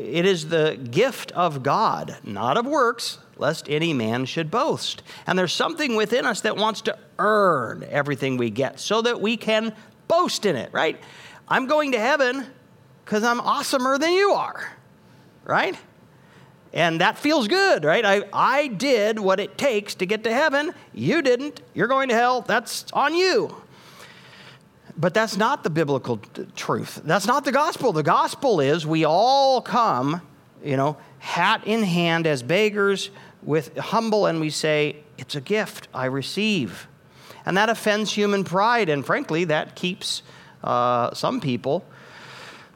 it 0.00 0.24
is 0.24 0.48
the 0.48 0.78
gift 0.90 1.30
of 1.32 1.62
God, 1.62 2.16
not 2.24 2.56
of 2.56 2.66
works, 2.66 3.18
lest 3.36 3.68
any 3.68 3.92
man 3.92 4.24
should 4.24 4.50
boast. 4.50 5.02
And 5.26 5.38
there's 5.38 5.52
something 5.52 5.94
within 5.94 6.26
us 6.26 6.40
that 6.40 6.56
wants 6.56 6.80
to 6.82 6.98
earn 7.18 7.84
everything 7.88 8.36
we 8.36 8.50
get 8.50 8.80
so 8.80 9.02
that 9.02 9.20
we 9.20 9.36
can 9.36 9.74
boast 10.08 10.46
in 10.46 10.56
it, 10.56 10.72
right? 10.72 10.98
I'm 11.48 11.66
going 11.66 11.92
to 11.92 11.98
heaven 11.98 12.46
because 13.04 13.24
I'm 13.24 13.40
awesomer 13.40 14.00
than 14.00 14.12
you 14.12 14.32
are, 14.32 14.72
right? 15.44 15.76
And 16.72 17.00
that 17.00 17.18
feels 17.18 17.48
good, 17.48 17.84
right? 17.84 18.04
I, 18.04 18.22
I 18.32 18.68
did 18.68 19.18
what 19.18 19.40
it 19.40 19.58
takes 19.58 19.94
to 19.96 20.06
get 20.06 20.24
to 20.24 20.32
heaven. 20.32 20.72
You 20.94 21.20
didn't. 21.20 21.60
You're 21.74 21.88
going 21.88 22.08
to 22.08 22.14
hell. 22.14 22.40
That's 22.40 22.86
on 22.92 23.14
you. 23.14 23.54
But 24.96 25.12
that's 25.14 25.36
not 25.36 25.64
the 25.64 25.70
biblical 25.70 26.18
t- 26.18 26.46
truth. 26.56 27.02
That's 27.04 27.26
not 27.26 27.44
the 27.44 27.52
gospel. 27.52 27.92
The 27.92 28.02
gospel 28.02 28.60
is 28.60 28.86
we 28.86 29.04
all 29.04 29.60
come, 29.60 30.22
you 30.64 30.76
know, 30.76 30.96
hat 31.18 31.62
in 31.66 31.82
hand 31.82 32.26
as 32.26 32.42
beggars 32.42 33.10
with 33.42 33.76
humble 33.76 34.26
and 34.26 34.40
we 34.40 34.50
say, 34.50 34.96
it's 35.18 35.34
a 35.34 35.40
gift 35.40 35.88
I 35.92 36.06
receive. 36.06 36.88
And 37.44 37.56
that 37.56 37.68
offends 37.68 38.12
human 38.12 38.44
pride. 38.44 38.88
And 38.88 39.04
frankly, 39.04 39.44
that 39.44 39.74
keeps 39.74 40.22
uh, 40.64 41.12
some 41.12 41.40
people 41.40 41.84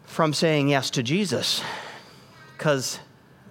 from 0.05 0.33
saying 0.33 0.69
yes 0.69 0.91
to 0.91 1.03
Jesus. 1.03 1.63
Because 2.57 2.99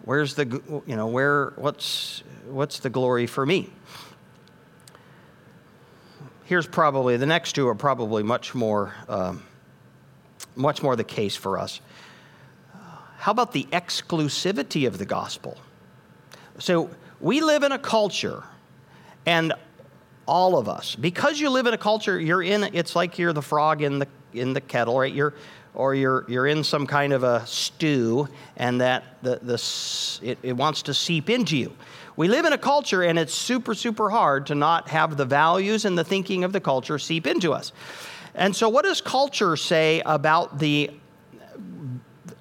Where's 0.05 0.35
the, 0.35 0.45
you 0.85 0.95
know, 0.95 1.07
where, 1.07 1.53
what's, 1.55 2.23
what's 2.47 2.79
the 2.79 2.91
glory 2.91 3.25
for 3.25 3.43
me? 3.43 3.71
Here's 6.43 6.67
probably, 6.67 7.17
the 7.17 7.25
next 7.25 7.53
two 7.53 7.67
are 7.67 7.75
probably 7.75 8.21
much 8.21 8.53
more, 8.53 8.93
um, 9.09 9.41
much 10.55 10.83
more 10.83 10.95
the 10.95 11.03
case 11.03 11.35
for 11.35 11.57
us. 11.57 11.81
How 13.17 13.31
about 13.31 13.51
the 13.51 13.63
exclusivity 13.71 14.85
of 14.85 14.99
the 14.99 15.05
gospel? 15.05 15.57
So 16.59 16.91
we 17.19 17.41
live 17.41 17.63
in 17.63 17.71
a 17.71 17.79
culture, 17.79 18.43
and 19.25 19.53
all 20.27 20.59
of 20.59 20.69
us, 20.69 20.95
because 20.95 21.39
you 21.39 21.49
live 21.49 21.65
in 21.65 21.73
a 21.73 21.79
culture, 21.79 22.19
you're 22.19 22.43
in, 22.43 22.63
it's 22.75 22.95
like 22.95 23.17
you're 23.17 23.33
the 23.33 23.41
frog 23.41 23.81
in 23.81 23.97
the, 23.97 24.07
in 24.33 24.53
the 24.53 24.61
kettle, 24.61 24.99
right? 24.99 25.11
You're, 25.11 25.33
or 25.75 25.93
you're, 25.93 26.25
you're 26.27 26.47
in 26.47 26.63
some 26.63 26.87
kind 26.87 27.13
of 27.13 27.23
a 27.23 27.45
stew 27.45 28.27
and 28.57 28.81
that 28.81 29.03
the, 29.21 29.39
the, 29.41 30.27
it, 30.27 30.37
it 30.41 30.53
wants 30.53 30.83
to 30.83 30.93
seep 30.93 31.29
into 31.29 31.57
you. 31.57 31.73
We 32.17 32.29
live 32.29 32.45
in 32.45 32.53
a 32.53 32.57
culture 32.57 33.03
and 33.03 33.19
it's 33.19 33.33
super, 33.33 33.73
super 33.73 34.09
hard 34.09 34.47
to 34.47 34.55
not 34.55 34.89
have 34.89 35.17
the 35.17 35.25
values 35.25 35.85
and 35.85 35.97
the 35.97 36.03
thinking 36.03 36.43
of 36.43 36.53
the 36.53 36.61
culture 36.61 36.97
seep 36.97 37.27
into 37.27 37.51
us. 37.53 37.73
And 38.33 38.55
so, 38.55 38.69
what 38.69 38.83
does 38.83 39.01
culture 39.01 39.55
say 39.55 40.01
about 40.05 40.59
the 40.59 40.91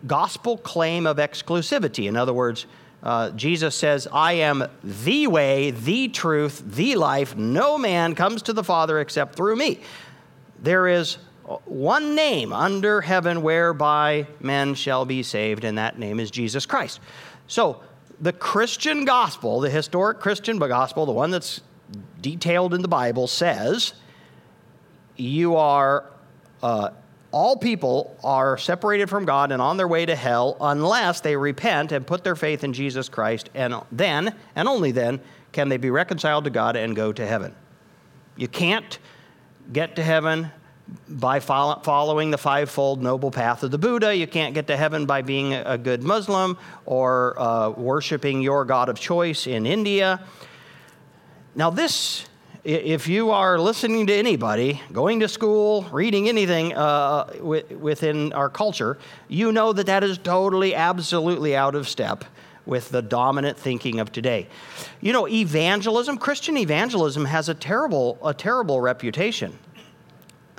gospel 0.07 0.59
claim 0.59 1.07
of 1.07 1.19
exclusivity? 1.19 2.09
In 2.09 2.17
other 2.17 2.33
words, 2.33 2.67
uh, 3.03 3.31
Jesus 3.31 3.75
says, 3.75 4.09
I 4.13 4.35
am 4.35 4.65
the 4.83 5.27
way, 5.27 5.71
the 5.73 6.09
truth, 6.09 6.63
the 6.67 6.97
life. 6.97 7.37
No 7.37 7.77
man 7.77 8.15
comes 8.15 8.43
to 8.43 8.53
the 8.53 8.65
Father 8.65 8.99
except 8.99 9.37
through 9.37 9.57
me. 9.57 9.81
There 10.63 10.89
is 10.89 11.19
one 11.67 12.15
name 12.15 12.53
under 12.53 13.01
heaven 13.01 13.43
whereby 13.43 14.27
men 14.41 14.75
shall 14.75 15.05
be 15.05 15.23
saved, 15.23 15.65
and 15.65 15.77
that 15.79 15.99
name 15.99 16.19
is 16.19 16.31
Jesus 16.31 16.65
Christ. 16.65 17.01
So, 17.47 17.83
the 18.21 18.33
Christian 18.33 19.05
gospel, 19.05 19.61
the 19.61 19.69
historic 19.69 20.21
Christian 20.21 20.59
gospel, 20.59 21.05
the 21.05 21.13
one 21.13 21.31
that's 21.31 21.61
detailed 22.21 22.73
in 22.73 22.81
the 22.81 22.89
Bible, 22.89 23.27
says 23.27 23.93
you 25.17 25.57
are, 25.57 26.11
uh, 26.63 26.91
all 27.31 27.57
people 27.57 28.17
are 28.25 28.57
separated 28.57 29.11
from 29.11 29.25
God 29.25 29.53
and 29.53 29.61
on 29.61 29.77
their 29.77 29.89
way 29.89 30.07
to 30.07 30.15
hell 30.15 30.57
unless 30.61 31.21
they 31.21 31.37
repent 31.37 31.93
and 31.93 32.07
put 32.07 32.25
their 32.25 32.37
faith 32.37 32.65
in 32.65 32.73
Jesus 32.73 33.09
Christ, 33.09 33.51
and 33.55 33.75
then, 33.93 34.35
and 34.57 34.69
only 34.69 34.93
then, 34.93 35.21
can 35.53 35.69
they 35.69 35.77
be 35.77 35.91
reconciled 35.91 36.45
to 36.45 36.51
God 36.51 36.77
and 36.77 36.97
go 36.97 37.13
to 37.13 37.27
heaven. 37.27 37.55
You 38.37 38.49
can't 38.49 38.99
get 39.73 39.97
to 39.97 40.03
heaven 40.03 40.51
by 41.09 41.41
following 41.41 42.31
the 42.31 42.39
fivefold 42.39 43.03
noble 43.03 43.31
path 43.31 43.63
of 43.63 43.71
the 43.71 43.79
Buddha. 43.79 44.15
You 44.15 44.27
can't 44.27 44.55
get 44.55 44.67
to 44.67 44.77
heaven 44.77 45.07
by 45.07 45.23
being 45.23 45.55
a 45.55 45.79
good 45.79 46.03
Muslim 46.03 46.59
or 46.85 47.39
uh, 47.41 47.71
worshiping 47.71 48.43
your 48.43 48.65
God 48.65 48.89
of 48.89 48.99
choice 48.99 49.47
in 49.47 49.67
India. 49.67 50.21
Now, 51.55 51.71
this, 51.71 52.27
if 52.65 53.07
you 53.07 53.31
are 53.31 53.59
listening 53.59 54.07
to 54.09 54.15
anybody, 54.15 54.81
going 54.93 55.21
to 55.21 55.29
school, 55.29 55.83
reading 55.93 56.29
anything 56.29 56.75
uh, 56.75 57.33
within 57.41 58.33
our 58.33 58.51
culture, 58.51 58.99
you 59.29 59.53
know 59.53 59.73
that 59.73 59.87
that 59.87 60.05
is 60.05 60.19
totally, 60.19 60.75
absolutely 60.75 61.55
out 61.55 61.75
of 61.75 61.89
step 61.89 62.25
with 62.67 62.89
the 62.89 63.03
dominant 63.03 63.59
thinking 63.59 64.01
of 64.01 64.11
today. 64.11 64.49
You 65.01 65.13
know, 65.13 65.29
evangelism, 65.29 66.19
Christian 66.19 66.57
evangelism 66.57 67.27
has 67.27 67.49
a 67.49 67.55
terrible, 67.55 68.19
a 68.25 68.35
terrible 68.35 68.81
reputation 68.81 69.59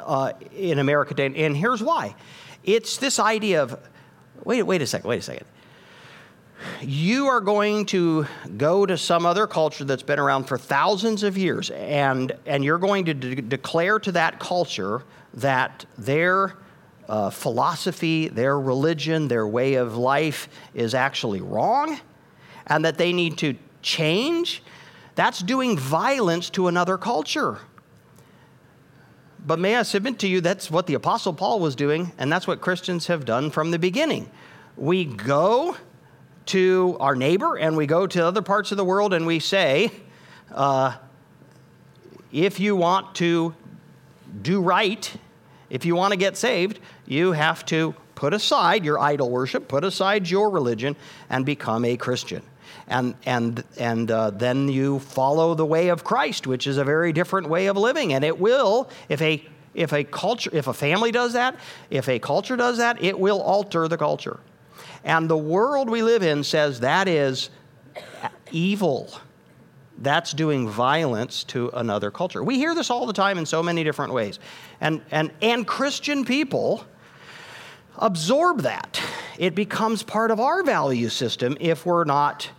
uh, 0.05 0.33
in 0.55 0.79
America 0.79 1.13
today, 1.13 1.45
and 1.45 1.57
here's 1.57 1.81
why. 1.83 2.15
It's 2.63 2.97
this 2.97 3.19
idea 3.19 3.63
of 3.63 3.77
wait, 4.43 4.63
wait 4.63 4.81
a 4.81 4.87
second, 4.87 5.09
wait 5.09 5.19
a 5.19 5.21
second. 5.21 5.45
you 6.81 7.27
are 7.27 7.41
going 7.41 7.85
to 7.87 8.25
go 8.57 8.85
to 8.85 8.97
some 8.97 9.25
other 9.25 9.47
culture 9.47 9.83
that's 9.83 10.03
been 10.03 10.19
around 10.19 10.45
for 10.45 10.57
thousands 10.57 11.23
of 11.23 11.37
years, 11.37 11.69
and, 11.71 12.31
and 12.45 12.63
you're 12.63 12.77
going 12.77 13.05
to 13.05 13.13
de- 13.13 13.41
declare 13.41 13.99
to 13.99 14.11
that 14.11 14.39
culture 14.39 15.03
that 15.33 15.85
their 15.97 16.55
uh, 17.07 17.29
philosophy, 17.29 18.27
their 18.27 18.59
religion, 18.59 19.27
their 19.27 19.47
way 19.47 19.75
of 19.75 19.97
life 19.97 20.47
is 20.73 20.93
actually 20.93 21.41
wrong, 21.41 21.99
and 22.67 22.85
that 22.85 22.97
they 22.97 23.13
need 23.13 23.37
to 23.37 23.55
change, 23.81 24.63
that's 25.13 25.39
doing 25.39 25.77
violence 25.77 26.49
to 26.49 26.67
another 26.67 26.97
culture. 26.97 27.59
But 29.45 29.59
may 29.59 29.75
I 29.75 29.83
submit 29.83 30.17
to 30.19 30.27
you, 30.27 30.41
that's 30.41 30.71
what 30.71 30.87
the 30.87 30.95
Apostle 30.95 31.33
Paul 31.33 31.59
was 31.59 31.75
doing, 31.75 32.11
and 32.17 32.31
that's 32.31 32.47
what 32.47 32.61
Christians 32.61 33.07
have 33.07 33.25
done 33.25 33.51
from 33.51 33.69
the 33.69 33.77
beginning. 33.77 34.29
We 34.75 35.05
go 35.05 35.77
to 36.47 36.97
our 36.99 37.15
neighbor 37.15 37.55
and 37.55 37.77
we 37.77 37.85
go 37.85 38.07
to 38.07 38.25
other 38.25 38.41
parts 38.41 38.71
of 38.71 38.77
the 38.77 38.85
world 38.85 39.13
and 39.13 39.27
we 39.27 39.39
say, 39.39 39.91
uh, 40.51 40.95
if 42.31 42.59
you 42.59 42.75
want 42.75 43.15
to 43.15 43.53
do 44.41 44.61
right, 44.61 45.11
if 45.69 45.85
you 45.85 45.95
want 45.95 46.11
to 46.11 46.17
get 46.17 46.37
saved, 46.37 46.79
you 47.05 47.31
have 47.31 47.65
to 47.67 47.95
put 48.15 48.33
aside 48.33 48.83
your 48.83 48.99
idol 48.99 49.29
worship, 49.29 49.67
put 49.67 49.83
aside 49.83 50.29
your 50.29 50.49
religion, 50.49 50.95
and 51.29 51.45
become 51.45 51.85
a 51.85 51.97
Christian. 51.97 52.41
And, 52.87 53.15
and, 53.25 53.63
and 53.77 54.11
uh, 54.11 54.29
then 54.31 54.69
you 54.69 54.99
follow 54.99 55.55
the 55.55 55.65
way 55.65 55.89
of 55.89 56.03
Christ, 56.03 56.47
which 56.47 56.67
is 56.67 56.77
a 56.77 56.83
very 56.83 57.11
different 57.13 57.49
way 57.49 57.67
of 57.67 57.77
living. 57.77 58.13
And 58.13 58.23
it 58.23 58.39
will, 58.39 58.89
if 59.09 59.21
a, 59.21 59.43
if 59.73 59.93
a 59.93 60.03
culture, 60.03 60.49
if 60.53 60.67
a 60.67 60.73
family 60.73 61.11
does 61.11 61.33
that, 61.33 61.55
if 61.89 62.07
a 62.07 62.19
culture 62.19 62.55
does 62.55 62.77
that, 62.77 63.01
it 63.03 63.19
will 63.19 63.41
alter 63.41 63.87
the 63.87 63.97
culture. 63.97 64.39
And 65.03 65.29
the 65.29 65.37
world 65.37 65.89
we 65.89 66.01
live 66.01 66.23
in 66.23 66.43
says 66.43 66.79
that 66.79 67.07
is 67.07 67.49
evil. 68.51 69.09
That's 69.97 70.33
doing 70.33 70.67
violence 70.67 71.43
to 71.45 71.69
another 71.73 72.11
culture. 72.11 72.43
We 72.43 72.57
hear 72.57 72.75
this 72.75 72.89
all 72.89 73.05
the 73.05 73.13
time 73.13 73.37
in 73.37 73.45
so 73.45 73.63
many 73.63 73.83
different 73.83 74.13
ways. 74.13 74.39
And, 74.81 75.01
and, 75.11 75.31
and 75.41 75.65
Christian 75.65 76.25
people 76.25 76.85
absorb 77.97 78.61
that. 78.61 79.01
It 79.37 79.55
becomes 79.55 80.03
part 80.03 80.31
of 80.31 80.39
our 80.39 80.63
value 80.63 81.09
system 81.09 81.57
if 81.59 81.85
we're 81.85 82.05
not 82.05 82.49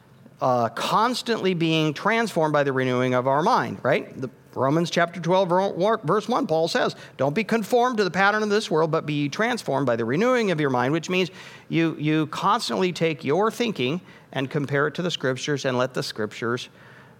uh, 0.40 0.68
constantly 0.70 1.54
being 1.54 1.94
transformed 1.94 2.52
by 2.52 2.62
the 2.62 2.72
renewing 2.72 3.14
of 3.14 3.26
our 3.26 3.42
mind, 3.42 3.78
right? 3.82 4.20
The, 4.20 4.30
Romans 4.56 4.88
chapter 4.88 5.20
12, 5.20 6.00
verse 6.02 6.28
1, 6.28 6.46
Paul 6.46 6.66
says, 6.66 6.96
Don't 7.18 7.34
be 7.34 7.44
conformed 7.44 7.98
to 7.98 8.04
the 8.04 8.10
pattern 8.10 8.42
of 8.42 8.48
this 8.48 8.70
world, 8.70 8.90
but 8.90 9.04
be 9.04 9.28
transformed 9.28 9.86
by 9.86 9.96
the 9.96 10.04
renewing 10.06 10.50
of 10.50 10.58
your 10.58 10.70
mind, 10.70 10.94
which 10.94 11.10
means 11.10 11.30
you, 11.68 11.94
you 11.98 12.26
constantly 12.28 12.90
take 12.90 13.22
your 13.22 13.50
thinking 13.50 14.00
and 14.32 14.50
compare 14.50 14.86
it 14.86 14.94
to 14.94 15.02
the 15.02 15.10
scriptures 15.10 15.66
and 15.66 15.76
let 15.76 15.92
the 15.92 16.02
scriptures 16.02 16.70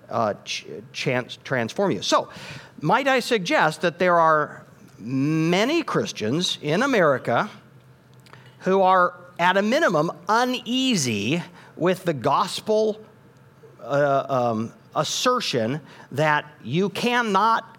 uh, 0.09 0.33
ch- 0.45 0.67
chance 0.93 1.39
transform 1.45 1.91
you. 1.91 2.01
So, 2.01 2.31
might 2.81 3.07
I 3.07 3.21
suggest 3.21 3.83
that 3.83 3.99
there 3.99 4.19
are 4.19 4.65
many 4.99 5.83
Christians 5.83 6.59
in 6.63 6.83
America 6.83 7.51
who 8.67 8.83
are, 8.83 9.15
at 9.39 9.57
a 9.57 9.63
minimum, 9.63 10.11
uneasy 10.29 11.43
with 11.77 12.05
the 12.05 12.13
gospel 12.13 13.01
uh, 13.81 14.27
um, 14.29 14.73
assertion 14.97 15.81
that 16.11 16.45
you 16.65 16.89
cannot 16.91 17.79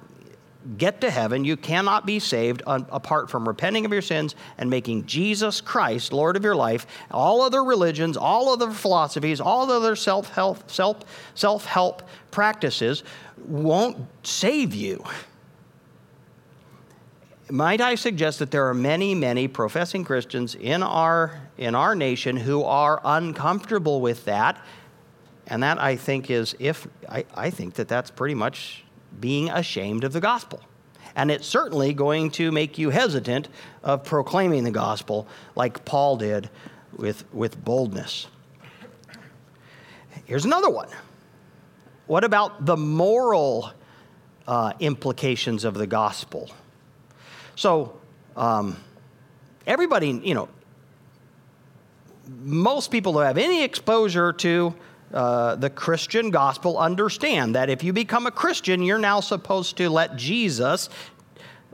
get 0.77 1.01
to 1.01 1.11
heaven, 1.11 1.43
you 1.43 1.57
cannot 1.57 2.05
be 2.05 2.19
saved 2.19 2.61
un- 2.65 2.85
apart 2.89 3.29
from 3.29 3.45
repenting 3.47 3.85
of 3.85 3.91
your 3.91 4.01
sins 4.01 4.33
and 4.57 4.69
making 4.69 5.05
Jesus 5.05 5.59
Christ 5.59 6.13
Lord 6.13 6.37
of 6.37 6.43
your 6.43 6.55
life. 6.55 6.87
All 7.11 7.41
other 7.41 7.63
religions, 7.65 8.15
all 8.15 8.49
other 8.49 8.71
philosophies, 8.71 9.41
all 9.41 9.69
other 9.69 9.95
self-help, 9.95 10.71
self, 10.71 11.03
self-help 11.35 12.07
practices 12.31 13.03
won't 13.45 13.97
save 14.23 14.73
you. 14.73 15.03
Might 17.49 17.79
I 17.79 17.95
suggest 17.95 18.39
that 18.39 18.51
there 18.51 18.67
are 18.67 18.73
many, 18.73 19.15
many 19.15 19.47
professing 19.47 20.03
Christians 20.03 20.53
in 20.53 20.83
our, 20.83 21.39
in 21.57 21.75
our 21.75 21.95
nation 21.95 22.35
who 22.35 22.63
are 22.63 22.99
uncomfortable 23.05 24.01
with 24.01 24.25
that 24.25 24.61
and 25.47 25.63
that 25.63 25.81
I 25.81 25.95
think 25.95 26.29
is 26.29 26.55
if 26.59 26.87
I, 27.07 27.23
I 27.33 27.49
think 27.49 27.75
that 27.75 27.87
that's 27.87 28.11
pretty 28.11 28.35
much 28.35 28.83
being 29.19 29.49
ashamed 29.49 30.03
of 30.03 30.11
the 30.11 30.19
gospel. 30.19 30.61
And 31.15 31.31
it's 31.31 31.47
certainly 31.47 31.93
going 31.93 32.31
to 32.31 32.51
make 32.51 32.77
you 32.77 32.89
hesitant 32.89 33.47
of 33.81 34.03
proclaiming 34.03 34.65
the 34.65 34.71
gospel 34.71 35.25
like 35.55 35.85
Paul 35.85 36.17
did 36.17 36.49
with, 36.97 37.23
with 37.33 37.63
boldness. 37.63 38.27
Here's 40.25 40.43
another 40.43 40.69
one. 40.69 40.89
What 42.07 42.25
about 42.25 42.65
the 42.65 42.75
moral 42.75 43.71
uh, 44.45 44.73
implications 44.79 45.63
of 45.63 45.75
the 45.75 45.87
gospel? 45.87 46.51
So, 47.57 47.97
um, 48.35 48.77
everybody, 49.65 50.09
you 50.23 50.35
know, 50.35 50.47
most 52.27 52.91
people 52.91 53.13
who 53.13 53.19
have 53.19 53.39
any 53.39 53.63
exposure 53.63 54.31
to 54.33 54.75
uh, 55.11 55.55
the 55.55 55.71
Christian 55.71 56.29
gospel 56.29 56.77
understand 56.77 57.55
that 57.55 57.71
if 57.71 57.83
you 57.83 57.93
become 57.93 58.27
a 58.27 58.31
Christian, 58.31 58.83
you're 58.83 58.99
now 58.99 59.21
supposed 59.21 59.75
to 59.77 59.89
let 59.89 60.17
Jesus 60.17 60.87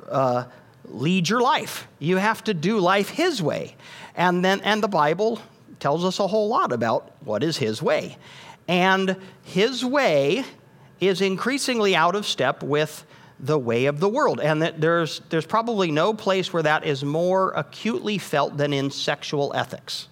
uh, 0.07 0.45
lead 0.85 1.27
your 1.27 1.41
life. 1.41 1.85
You 1.99 2.15
have 2.15 2.45
to 2.45 2.53
do 2.53 2.79
life 2.79 3.09
His 3.09 3.43
way. 3.43 3.75
And 4.15 4.45
then, 4.45 4.61
and 4.61 4.81
the 4.81 4.87
Bible 4.87 5.41
tells 5.81 6.05
us 6.05 6.17
a 6.19 6.27
whole 6.27 6.47
lot 6.47 6.71
about 6.71 7.11
what 7.25 7.43
is 7.43 7.57
His 7.57 7.81
way. 7.81 8.17
And 8.69 9.17
His 9.43 9.83
way 9.83 10.45
is 11.01 11.19
increasingly 11.19 11.93
out 11.93 12.15
of 12.15 12.25
step 12.25 12.63
with 12.63 13.05
the 13.39 13.57
way 13.57 13.85
of 13.85 13.99
the 13.99 14.09
world. 14.09 14.39
And 14.39 14.61
that 14.61 14.79
there's, 14.79 15.21
there's 15.29 15.45
probably 15.45 15.91
no 15.91 16.13
place 16.13 16.53
where 16.53 16.63
that 16.63 16.85
is 16.85 17.03
more 17.03 17.51
acutely 17.51 18.17
felt 18.17 18.57
than 18.57 18.73
in 18.73 18.91
sexual 18.91 19.51
ethics 19.55 20.07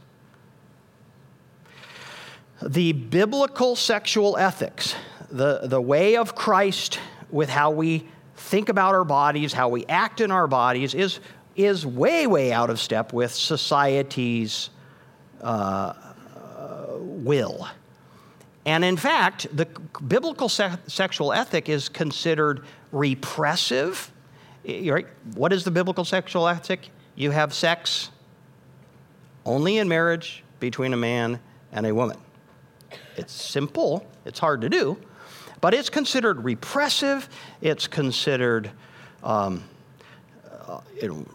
the 2.62 2.92
biblical 2.94 3.76
sexual 3.76 4.38
ethics, 4.38 4.96
the, 5.30 5.62
the 5.64 5.82
way 5.82 6.16
of 6.18 6.36
Christ 6.36 7.00
with 7.30 7.50
how 7.50 7.72
we 7.72 8.08
think 8.36 8.70
about 8.70 8.94
our 8.94 9.04
bodies, 9.04 9.54
how 9.54 9.70
we 9.70 9.86
act 9.88 10.22
in 10.22 10.32
our 10.32 10.48
bodies, 10.48 10.94
is, 10.94 11.20
is 11.56 11.86
way, 11.86 12.28
way 12.28 12.52
out 12.52 12.70
of 12.70 12.80
step 12.80 13.14
with 13.14 13.32
society's 13.32 14.70
uh, 15.42 15.94
will. 17.00 17.68
And 18.66 18.86
in 18.86 18.98
fact, 18.98 19.48
the 19.56 19.66
biblical 20.08 20.50
se- 20.50 20.78
sexual 20.88 21.34
ethic 21.34 21.68
is 21.68 21.90
considered 21.90 22.64
repressive. 22.92 24.12
Right? 24.66 25.08
What 25.34 25.54
is 25.54 25.64
the 25.64 25.72
biblical 25.72 26.06
sexual 26.06 26.48
ethic? 26.48 26.90
You 27.16 27.32
have 27.32 27.54
sex 27.54 28.12
only 29.46 29.78
in 29.78 29.88
marriage 29.88 30.44
between 30.60 30.94
a 30.94 30.98
man 30.98 31.40
and 31.72 31.86
a 31.86 31.94
woman. 31.94 32.18
It's 33.18 33.34
simple, 33.34 34.06
it's 34.26 34.40
hard 34.40 34.62
to 34.62 34.70
do, 34.70 34.98
but 35.60 35.74
it's 35.74 35.90
considered 35.90 36.44
repressive, 36.44 37.28
it's 37.62 37.88
considered 37.88 38.72
um, 39.24 39.64
uh, 40.68 40.80
know, 41.02 41.26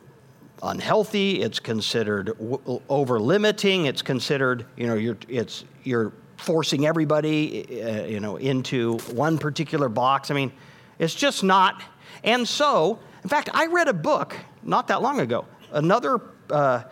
unhealthy, 0.63 1.43
it's 1.43 1.61
considered 1.61 2.27
w- 2.39 2.81
over 2.89 3.21
limiting, 3.21 3.87
it's 3.87 4.03
considered, 4.03 4.67
you 4.77 4.87
know, 4.87 4.95
you're, 4.95 5.19
it's, 5.29 5.65
you're 5.85 6.13
forcing 6.37 6.87
everybody, 6.87 7.83
uh, 7.83 8.05
you 8.05 8.21
know, 8.21 8.37
into 8.37 8.99
one 9.13 9.39
particular 9.39 9.89
box. 9.89 10.31
I 10.31 10.35
mean, 10.35 10.53
it's 10.99 11.15
just 11.15 11.43
not. 11.43 11.83
And 12.25 12.47
so, 12.47 12.99
in 13.23 13.29
fact, 13.29 13.51
I 13.53 13.67
read 13.67 13.89
a 13.89 13.95
book 13.95 14.37
not 14.63 14.89
that 14.89 15.03
long 15.03 15.21
ago. 15.21 15.47
Another 15.73 16.21
uh, 16.51 16.83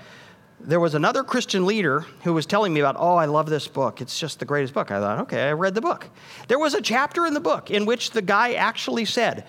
there 0.67 0.81
was 0.81 0.95
another 0.95 1.23
Christian 1.23 1.67
leader 1.67 2.01
who 2.23 2.33
was 2.33 2.47
telling 2.47 2.73
me 2.73 2.81
about, 2.81 2.97
oh, 2.99 3.17
I 3.17 3.27
love 3.27 3.49
this 3.49 3.69
book. 3.69 4.01
It's 4.01 4.19
just 4.19 4.39
the 4.39 4.45
greatest 4.45 4.73
book. 4.73 4.91
I 4.91 4.99
thought, 4.99 5.21
okay, 5.21 5.49
I 5.49 5.53
read 5.53 5.75
the 5.75 5.81
book. 5.81 6.09
There 6.49 6.59
was 6.59 6.75
a 6.75 6.81
chapter 6.81 7.27
in 7.27 7.35
the 7.35 7.41
book 7.41 7.71
in 7.71 7.85
which 7.85 8.11
the 8.13 8.23
guy 8.23 8.55
actually 8.55 9.05
said, 9.05 9.47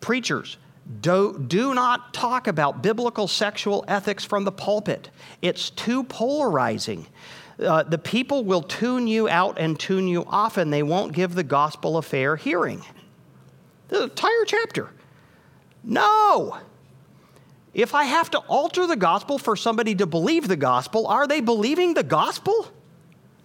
preachers, 0.00 0.58
do, 1.00 1.42
do 1.46 1.72
not 1.72 2.12
talk 2.12 2.46
about 2.46 2.82
biblical 2.82 3.28
sexual 3.28 3.84
ethics 3.86 4.24
from 4.24 4.44
the 4.44 4.52
pulpit. 4.52 5.10
It's 5.40 5.70
too 5.70 6.04
polarizing. 6.04 7.06
Uh, 7.58 7.84
the 7.84 7.98
people 7.98 8.44
will 8.44 8.62
tune 8.62 9.06
you 9.06 9.28
out 9.28 9.58
and 9.58 9.78
tune 9.78 10.08
you 10.08 10.24
off, 10.24 10.56
and 10.56 10.72
they 10.72 10.82
won't 10.82 11.12
give 11.12 11.34
the 11.34 11.44
gospel 11.44 11.96
a 11.96 12.02
fair 12.02 12.34
hearing. 12.34 12.82
The 13.94 14.02
entire 14.02 14.44
chapter. 14.44 14.90
No! 15.84 16.58
If 17.74 17.94
I 17.94 18.02
have 18.04 18.28
to 18.32 18.38
alter 18.38 18.88
the 18.88 18.96
gospel 18.96 19.38
for 19.38 19.54
somebody 19.54 19.94
to 19.94 20.04
believe 20.06 20.48
the 20.48 20.56
gospel, 20.56 21.06
are 21.06 21.28
they 21.28 21.40
believing 21.40 21.94
the 21.94 22.02
gospel? 22.02 22.66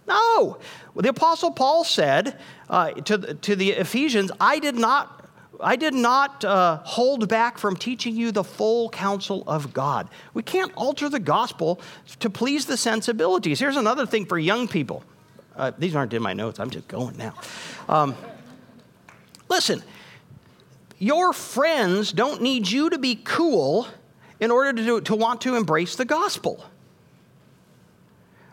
No. 0.07 0.57
The 0.95 1.09
Apostle 1.09 1.51
Paul 1.51 1.83
said 1.83 2.39
uh, 2.67 2.93
to, 2.93 3.35
to 3.35 3.55
the 3.55 3.73
Ephesians, 3.73 4.31
I 4.41 4.57
did 4.57 4.75
not 4.75 5.15
I 5.61 5.75
did 5.75 5.93
not 5.93 6.43
uh, 6.45 6.79
hold 6.83 7.27
back 7.27 7.57
from 7.57 7.75
teaching 7.75 8.15
you 8.15 8.31
the 8.31 8.45
full 8.45 8.89
counsel 8.89 9.43
of 9.45 9.73
God. 9.73 10.07
We 10.33 10.41
can't 10.41 10.71
alter 10.75 11.09
the 11.09 11.19
gospel 11.19 11.81
to 12.21 12.29
please 12.29 12.65
the 12.65 12.77
sensibilities. 12.77 13.59
Here's 13.59 13.75
another 13.75 14.05
thing 14.05 14.25
for 14.25 14.39
young 14.39 14.69
people. 14.69 15.03
Uh, 15.57 15.73
these 15.77 15.95
aren't 15.95 16.13
in 16.13 16.23
my 16.23 16.31
notes, 16.31 16.59
I'm 16.61 16.69
just 16.69 16.87
going 16.87 17.17
now. 17.17 17.33
Um, 17.89 18.15
listen, 19.49 19.83
your 20.99 21.33
friends 21.33 22.11
don't 22.11 22.41
need 22.41 22.69
you 22.69 22.89
to 22.89 22.99
be 22.99 23.15
cool 23.15 23.87
in 24.39 24.51
order 24.51 24.73
to, 24.73 24.85
do, 24.85 25.01
to 25.01 25.15
want 25.15 25.41
to 25.41 25.55
embrace 25.55 25.95
the 25.95 26.05
gospel 26.05 26.63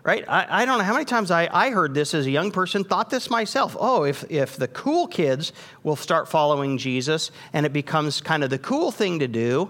right? 0.06 0.24
I, 0.28 0.62
I, 0.62 0.64
don't 0.64 0.78
know 0.78 0.85
how 0.85 0.92
many 0.92 1.04
times 1.04 1.32
I, 1.32 1.48
I 1.52 1.70
heard 1.70 1.92
this 1.92 2.14
as 2.14 2.26
a 2.26 2.30
young 2.30 2.52
person, 2.52 2.85
thought 2.85 3.11
this 3.11 3.28
myself. 3.28 3.76
Oh, 3.78 4.04
if, 4.04 4.24
if 4.30 4.56
the 4.56 4.68
cool 4.68 5.09
kids 5.09 5.52
will 5.82 5.96
start 5.96 6.28
following 6.28 6.78
Jesus 6.78 7.32
and 7.52 7.66
it 7.66 7.72
becomes 7.72 8.20
kind 8.20 8.44
of 8.44 8.50
the 8.50 8.59
cool 8.59 8.92
thing 8.92 9.18
to 9.18 9.26
do, 9.26 9.68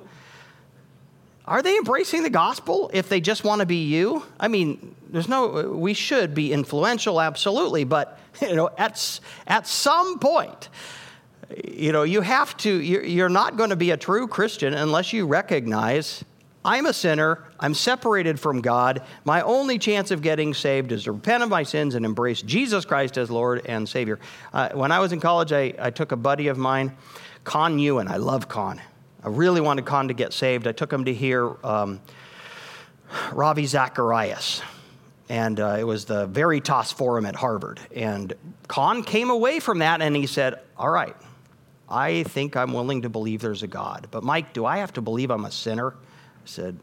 are 1.47 1.63
they 1.63 1.79
embracing 1.79 2.23
the 2.23 2.29
gospel 2.29 2.91
if 2.93 3.09
they 3.09 3.19
just 3.19 3.45
want 3.45 3.61
to 3.61 3.67
be 3.67 3.85
you? 3.85 4.25
I 4.39 4.49
mean, 4.49 4.95
there's 5.09 5.27
no, 5.27 5.71
we 5.71 5.95
should 5.95 6.35
be 6.35 6.53
influential, 6.53 7.19
absolutely, 7.19 7.85
but, 7.85 8.19
you 8.43 8.57
know, 8.57 8.69
at, 8.77 9.21
at 9.47 9.67
some 9.67 10.19
point, 10.19 10.69
you 11.65 11.93
know, 11.93 12.03
you 12.03 12.21
have 12.21 12.57
to, 12.59 12.81
you're 12.81 13.29
not 13.29 13.57
going 13.57 13.71
to 13.71 13.77
be 13.77 13.91
a 13.91 13.97
true 13.97 14.27
Christian 14.27 14.75
unless 14.75 15.13
you 15.13 15.27
recognize 15.27 16.25
I'm 16.67 16.87
a 16.87 16.93
sinner. 16.93 17.45
I'm 17.61 17.75
separated 17.75 18.41
from 18.41 18.61
God. 18.61 19.03
My 19.25 19.41
only 19.43 19.79
chance 19.79 20.11
of 20.11 20.21
getting 20.21 20.53
saved 20.53 20.91
is 20.91 21.05
to 21.05 21.13
repent 21.13 21.45
of 21.45 21.49
my 21.49 21.63
sins 21.63 21.95
and 21.95 22.05
embrace 22.05 22.43
Jesus 22.43 22.85
Christ 22.85 23.17
as 23.19 23.31
Lord 23.31 23.63
and 23.67 23.89
Savior. 23.89 24.19
Uh, 24.53 24.71
when 24.71 24.91
I 24.91 24.99
was 24.99 25.13
in 25.13 25.21
college, 25.21 25.53
I, 25.53 25.75
I 25.79 25.91
took 25.91 26.11
a 26.11 26.17
buddy 26.17 26.49
of 26.49 26.59
mine, 26.59 26.97
Con 27.45 27.79
Ewan. 27.79 28.09
I 28.09 28.17
love 28.17 28.49
Con. 28.49 28.83
I 29.23 29.29
really 29.29 29.61
wanted 29.61 29.85
Con 29.85 30.09
to 30.09 30.15
get 30.15 30.33
saved. 30.33 30.67
I 30.67 30.73
took 30.73 30.93
him 30.93 31.05
to 31.05 31.15
hear 31.15 31.55
um, 31.65 32.01
Ravi 33.33 33.67
Zacharias. 33.67 34.61
And 35.29 35.61
uh, 35.61 35.77
it 35.79 35.85
was 35.85 36.05
the 36.05 36.27
Veritas 36.27 36.91
Forum 36.91 37.27
at 37.27 37.37
Harvard. 37.37 37.79
And 37.95 38.35
Con 38.67 39.05
came 39.05 39.31
away 39.31 39.61
from 39.61 39.79
that 39.79 40.03
and 40.03 40.17
he 40.17 40.27
said, 40.27 40.59
All 40.77 40.91
right, 40.91 41.15
I 41.89 42.25
think 42.25 42.57
I'm 42.57 42.73
willing 42.73 43.03
to 43.03 43.09
believe 43.09 43.41
there's 43.41 43.63
a 43.63 43.69
God. 43.69 44.09
But 44.11 44.25
Mike, 44.25 44.53
do 44.53 44.67
I 44.67 44.79
have 44.79 44.93
to 44.95 45.01
believe 45.01 45.31
I'm 45.31 45.45
a 45.45 45.51
sinner? 45.51 45.93
I 45.93 46.47
said, 46.47 46.79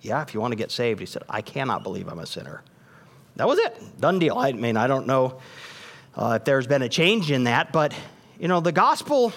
Yeah, 0.00 0.22
if 0.22 0.34
you 0.34 0.40
want 0.40 0.52
to 0.52 0.56
get 0.56 0.70
saved. 0.70 1.00
He 1.00 1.06
said, 1.06 1.22
I 1.28 1.42
cannot 1.42 1.82
believe 1.82 2.08
I'm 2.08 2.18
a 2.18 2.26
sinner. 2.26 2.62
That 3.36 3.46
was 3.46 3.58
it. 3.58 4.00
Done 4.00 4.18
deal. 4.18 4.36
I 4.36 4.52
mean, 4.52 4.76
I 4.76 4.86
don't 4.86 5.06
know 5.06 5.40
uh, 6.14 6.38
if 6.40 6.44
there's 6.44 6.66
been 6.66 6.82
a 6.82 6.88
change 6.88 7.30
in 7.30 7.44
that, 7.44 7.72
but, 7.72 7.94
you 8.38 8.48
know, 8.48 8.60
the 8.60 8.72
gospel, 8.72 9.32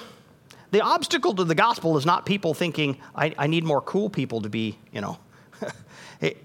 the 0.72 0.82
obstacle 0.82 1.34
to 1.36 1.44
the 1.44 1.56
gospel 1.56 1.98
is 1.98 2.06
not 2.06 2.26
people 2.26 2.54
thinking, 2.54 2.98
I, 3.16 3.34
I 3.38 3.48
need 3.48 3.63
more 3.63 3.82
cool 3.82 4.10
people 4.10 4.42
to 4.42 4.50
be, 4.50 4.78
you 4.92 5.02
know. 5.02 5.20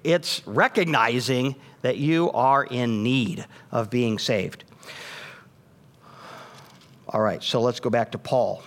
it's 0.05 0.47
recognizing 0.47 1.57
that 1.83 1.97
you 1.97 2.31
are 2.33 2.64
in 2.64 3.03
need 3.03 3.47
of 3.71 3.90
being 3.90 4.18
saved. 4.18 4.64
All 7.11 7.21
right, 7.21 7.42
so 7.42 7.61
let's 7.61 7.81
go 7.81 7.90
back 7.90 8.12
to 8.12 8.18
Paul. 8.18 8.62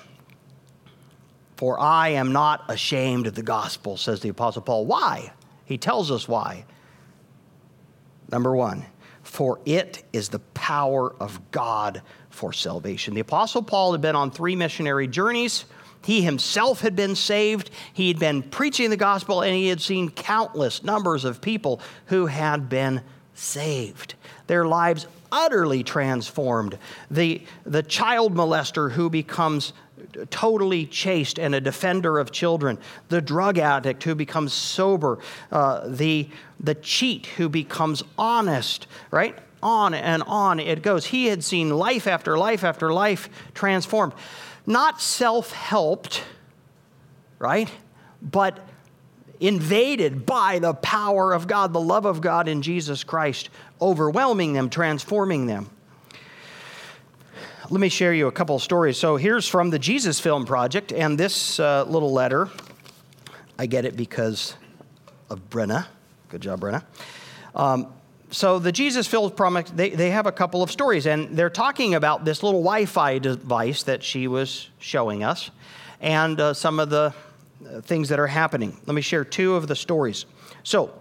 For 1.57 1.79
I 1.79 2.09
am 2.09 2.31
not 2.31 2.63
ashamed 2.69 3.27
of 3.27 3.35
the 3.35 3.43
gospel, 3.43 3.97
says 3.97 4.19
the 4.21 4.29
Apostle 4.29 4.63
Paul. 4.63 4.85
Why? 4.85 5.31
He 5.65 5.77
tells 5.77 6.09
us 6.09 6.27
why. 6.27 6.65
Number 8.31 8.55
one, 8.55 8.85
for 9.21 9.59
it 9.65 10.03
is 10.11 10.29
the 10.29 10.39
power 10.39 11.13
of 11.19 11.51
God 11.51 12.01
for 12.29 12.51
salvation. 12.51 13.13
The 13.13 13.19
Apostle 13.19 13.61
Paul 13.61 13.91
had 13.91 14.01
been 14.01 14.15
on 14.15 14.31
three 14.31 14.55
missionary 14.55 15.07
journeys. 15.07 15.65
He 16.03 16.23
himself 16.23 16.81
had 16.81 16.95
been 16.95 17.15
saved. 17.15 17.69
He 17.93 18.07
had 18.07 18.17
been 18.17 18.41
preaching 18.41 18.89
the 18.89 18.97
gospel, 18.97 19.41
and 19.41 19.53
he 19.53 19.67
had 19.67 19.81
seen 19.81 20.09
countless 20.09 20.83
numbers 20.83 21.25
of 21.25 21.41
people 21.41 21.79
who 22.07 22.25
had 22.25 22.69
been 22.69 23.01
saved. 23.35 24.15
Their 24.47 24.65
lives 24.65 25.05
utterly 25.31 25.83
transformed. 25.83 26.77
The, 27.09 27.41
the 27.63 27.83
child 27.83 28.33
molester 28.33 28.91
who 28.91 29.09
becomes 29.09 29.73
totally 30.29 30.85
chaste 30.85 31.39
and 31.39 31.55
a 31.55 31.61
defender 31.61 32.19
of 32.19 32.31
children, 32.31 32.77
the 33.09 33.21
drug 33.21 33.57
addict 33.57 34.03
who 34.03 34.15
becomes 34.15 34.53
sober, 34.53 35.19
uh, 35.51 35.87
the, 35.87 36.29
the 36.59 36.75
cheat 36.75 37.27
who 37.27 37.49
becomes 37.49 38.03
honest, 38.17 38.87
right? 39.11 39.37
On 39.63 39.93
and 39.93 40.23
on 40.23 40.59
it 40.59 40.81
goes. 40.81 41.05
He 41.07 41.27
had 41.27 41.43
seen 41.43 41.69
life 41.69 42.07
after 42.07 42.37
life 42.37 42.63
after 42.63 42.91
life 42.91 43.29
transformed. 43.53 44.13
Not 44.65 45.01
self 45.01 45.51
helped, 45.51 46.23
right? 47.37 47.71
But 48.21 48.59
invaded 49.41 50.25
by 50.25 50.59
the 50.59 50.73
power 50.75 51.33
of 51.33 51.47
God, 51.47 51.73
the 51.73 51.81
love 51.81 52.05
of 52.05 52.21
God 52.21 52.47
in 52.47 52.61
Jesus 52.61 53.03
Christ, 53.03 53.49
overwhelming 53.81 54.53
them, 54.53 54.69
transforming 54.69 55.47
them 55.47 55.69
let 57.71 57.79
me 57.79 57.87
share 57.87 58.13
you 58.13 58.27
a 58.27 58.31
couple 58.33 58.57
of 58.57 58.61
stories. 58.61 58.97
So 58.97 59.15
here's 59.15 59.47
from 59.47 59.69
the 59.69 59.79
Jesus 59.79 60.19
Film 60.19 60.45
Project, 60.45 60.91
and 60.91 61.17
this 61.17 61.57
uh, 61.57 61.85
little 61.85 62.11
letter, 62.11 62.49
I 63.57 63.65
get 63.65 63.85
it 63.85 63.95
because 63.95 64.57
of 65.29 65.49
Brenna. 65.49 65.87
Good 66.27 66.41
job, 66.41 66.59
Brenna. 66.59 66.83
Um, 67.55 67.87
so 68.29 68.59
the 68.59 68.73
Jesus 68.73 69.07
Film 69.07 69.31
Project, 69.31 69.77
they, 69.77 69.91
they 69.91 70.09
have 70.09 70.25
a 70.25 70.33
couple 70.33 70.61
of 70.61 70.69
stories, 70.69 71.05
and 71.07 71.37
they're 71.37 71.49
talking 71.49 71.95
about 71.95 72.25
this 72.25 72.43
little 72.43 72.59
Wi-Fi 72.59 73.19
device 73.19 73.83
that 73.83 74.03
she 74.03 74.27
was 74.27 74.69
showing 74.79 75.23
us, 75.23 75.49
and 76.01 76.41
uh, 76.41 76.53
some 76.53 76.77
of 76.77 76.89
the 76.89 77.13
things 77.83 78.09
that 78.09 78.19
are 78.19 78.27
happening. 78.27 78.77
Let 78.85 78.93
me 78.93 79.01
share 79.01 79.23
two 79.23 79.55
of 79.55 79.67
the 79.67 79.75
stories. 79.75 80.25
So, 80.63 80.93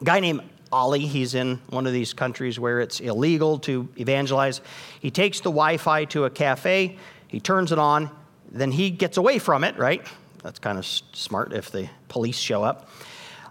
a 0.00 0.04
guy 0.04 0.20
named 0.20 0.42
Ali. 0.72 1.00
He's 1.00 1.34
in 1.34 1.60
one 1.68 1.86
of 1.86 1.92
these 1.92 2.12
countries 2.12 2.58
where 2.58 2.80
it's 2.80 3.00
illegal 3.00 3.58
to 3.60 3.88
evangelize. 3.98 4.60
He 5.00 5.10
takes 5.10 5.38
the 5.38 5.50
Wi 5.50 5.76
Fi 5.76 6.06
to 6.06 6.24
a 6.24 6.30
cafe, 6.30 6.96
he 7.28 7.40
turns 7.40 7.72
it 7.72 7.78
on, 7.78 8.10
then 8.50 8.72
he 8.72 8.90
gets 8.90 9.16
away 9.16 9.38
from 9.38 9.64
it, 9.64 9.76
right? 9.78 10.06
That's 10.42 10.58
kind 10.58 10.78
of 10.78 10.86
smart 10.86 11.52
if 11.52 11.70
the 11.70 11.88
police 12.08 12.38
show 12.38 12.62
up. 12.64 12.88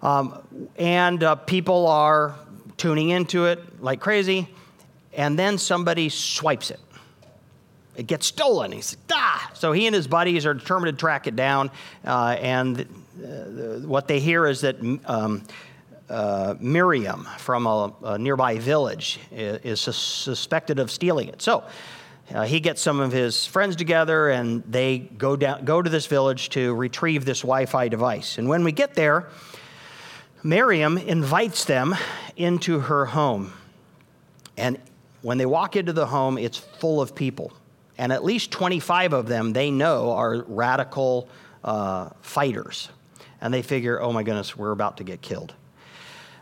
Um, 0.01 0.69
and 0.77 1.23
uh, 1.23 1.35
people 1.35 1.87
are 1.87 2.35
tuning 2.77 3.09
into 3.09 3.45
it 3.45 3.81
like 3.81 3.99
crazy, 3.99 4.47
and 5.13 5.37
then 5.37 5.57
somebody 5.57 6.09
swipes 6.09 6.71
it. 6.71 6.79
It 7.95 8.07
gets 8.07 8.25
stolen. 8.25 8.71
He's 8.71 8.93
like, 8.93 9.17
ah! 9.17 9.51
So 9.53 9.71
he 9.71 9.85
and 9.85 9.95
his 9.95 10.07
buddies 10.07 10.45
are 10.45 10.53
determined 10.53 10.97
to 10.97 10.99
track 10.99 11.27
it 11.27 11.35
down, 11.35 11.71
uh, 12.05 12.37
and 12.39 12.81
uh, 12.81 13.79
what 13.85 14.07
they 14.07 14.19
hear 14.19 14.47
is 14.47 14.61
that 14.61 14.77
um, 15.05 15.43
uh, 16.09 16.55
Miriam 16.59 17.27
from 17.37 17.67
a, 17.67 17.93
a, 18.03 18.17
nearby 18.17 18.57
village 18.57 19.19
is, 19.31 19.87
is 19.87 19.95
suspected 19.95 20.79
of 20.79 20.91
stealing 20.91 21.29
it. 21.29 21.41
So 21.41 21.63
uh, 22.33 22.43
he 22.43 22.59
gets 22.59 22.81
some 22.81 22.99
of 22.99 23.11
his 23.11 23.45
friends 23.45 23.75
together 23.75 24.29
and 24.29 24.63
they 24.63 24.99
go, 24.99 25.35
down, 25.35 25.65
go 25.65 25.81
to 25.81 25.89
this 25.89 26.07
village 26.07 26.49
to 26.49 26.73
retrieve 26.73 27.25
this 27.25 27.41
Wi 27.41 27.65
Fi 27.65 27.87
device. 27.87 28.37
And 28.37 28.47
when 28.49 28.63
we 28.63 28.71
get 28.71 28.93
there, 28.93 29.29
Miriam 30.43 30.97
invites 30.97 31.65
them 31.65 31.95
into 32.35 32.79
her 32.79 33.05
home. 33.05 33.53
And 34.57 34.79
when 35.21 35.37
they 35.37 35.45
walk 35.45 35.75
into 35.75 35.93
the 35.93 36.07
home, 36.07 36.37
it's 36.37 36.57
full 36.57 37.01
of 37.01 37.15
people. 37.15 37.53
And 38.01 38.11
at 38.11 38.23
least 38.23 38.49
25 38.49 39.13
of 39.13 39.27
them 39.27 39.53
they 39.53 39.69
know 39.69 40.13
are 40.13 40.43
radical 40.47 41.29
uh, 41.63 42.09
fighters. 42.21 42.89
And 43.39 43.53
they 43.53 43.61
figure, 43.61 44.01
oh 44.01 44.11
my 44.11 44.23
goodness, 44.23 44.57
we're 44.57 44.71
about 44.71 44.97
to 44.97 45.03
get 45.03 45.21
killed. 45.21 45.53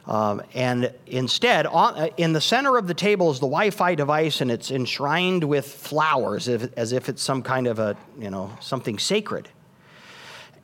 Um, 0.08 0.42
and 0.54 0.94
instead, 1.06 1.66
on, 1.66 1.96
uh, 1.96 2.08
in 2.16 2.32
the 2.32 2.40
center 2.40 2.78
of 2.78 2.88
the 2.88 2.94
table 2.94 3.30
is 3.30 3.42
the 3.42 3.46
Wi-Fi 3.46 3.96
device, 3.96 4.40
and 4.40 4.50
it's 4.50 4.72
enshrined 4.72 5.44
with 5.44 5.68
flowers, 5.68 6.48
as 6.48 6.64
if, 6.64 6.78
as 6.78 6.94
if 6.94 7.10
it's 7.10 7.22
some 7.22 7.44
kind 7.44 7.68
of 7.68 7.78
a, 7.78 7.98
you 8.18 8.30
know, 8.30 8.58
something 8.62 8.98
sacred. 8.98 9.50